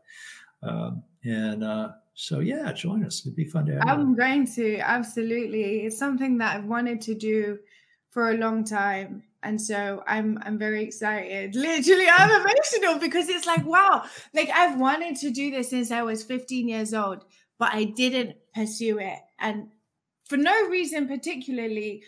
[0.63, 3.23] um, and uh, so yeah, join us.
[3.23, 3.73] It'd be fun to.
[3.73, 5.87] Have I'm going to absolutely.
[5.87, 7.59] It's something that I've wanted to do
[8.11, 11.55] for a long time, and so I'm I'm very excited.
[11.55, 14.05] Literally, I'm emotional because it's like wow,
[14.35, 17.25] like I've wanted to do this since I was 15 years old,
[17.59, 19.69] but I didn't pursue it, and
[20.25, 22.03] for no reason particularly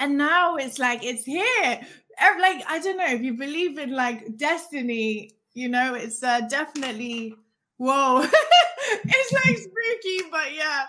[0.00, 1.80] and now it's like it's here
[2.40, 7.34] like I don't know if you believe in like destiny, you know, it's uh, definitely
[7.76, 8.22] whoa.
[8.24, 10.84] it's like spooky, but yeah.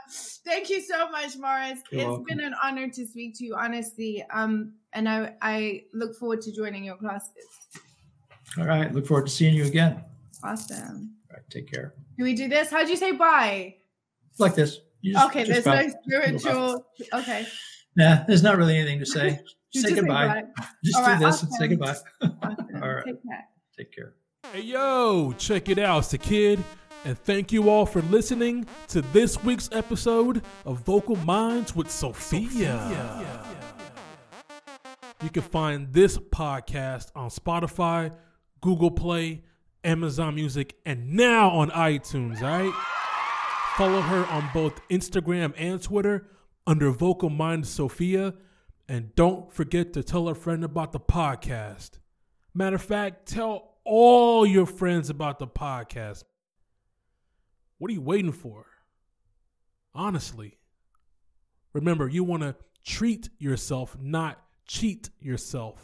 [0.46, 1.80] Thank you so much, Morris.
[1.92, 2.26] You're it's welcome.
[2.28, 4.24] been an honor to speak to you, honestly.
[4.32, 7.32] Um, and I I look forward to joining your classes.
[8.58, 8.94] All right.
[8.94, 10.04] Look forward to seeing you again.
[10.44, 11.16] Awesome.
[11.30, 11.50] All right.
[11.50, 11.94] Take care.
[12.18, 12.70] Do we do this?
[12.70, 13.76] How'd you say bye?
[14.38, 14.80] Like this.
[15.04, 15.46] Just, okay.
[15.46, 16.86] Just there's no spiritual.
[17.14, 17.48] Okay.
[17.96, 18.24] Yeah.
[18.28, 19.40] There's not really anything to say.
[19.74, 20.44] just say goodbye.
[20.84, 21.48] Just All do right, this awesome.
[21.48, 21.96] and say goodbye.
[22.22, 22.68] Awesome.
[22.84, 23.06] all right.
[23.06, 23.48] Take care.
[23.78, 24.14] Take care.
[24.54, 26.00] Hey, yo, check it out.
[26.00, 26.64] It's the kid.
[27.04, 32.78] And thank you all for listening to this week's episode of Vocal Minds with Sophia.
[32.80, 33.44] Sophia.
[35.24, 38.12] You can find this podcast on Spotify,
[38.60, 39.44] Google Play,
[39.84, 42.74] Amazon Music, and now on iTunes, all right?
[43.76, 46.28] Follow her on both Instagram and Twitter
[46.66, 48.34] under Vocal Mind Sophia
[48.90, 51.92] and don't forget to tell a friend about the podcast.
[52.56, 56.24] Matter of fact, tell all your friends about the podcast.
[57.78, 58.66] What are you waiting for?
[59.94, 60.58] Honestly.
[61.74, 65.78] Remember, you want to treat yourself, not cheat yourself.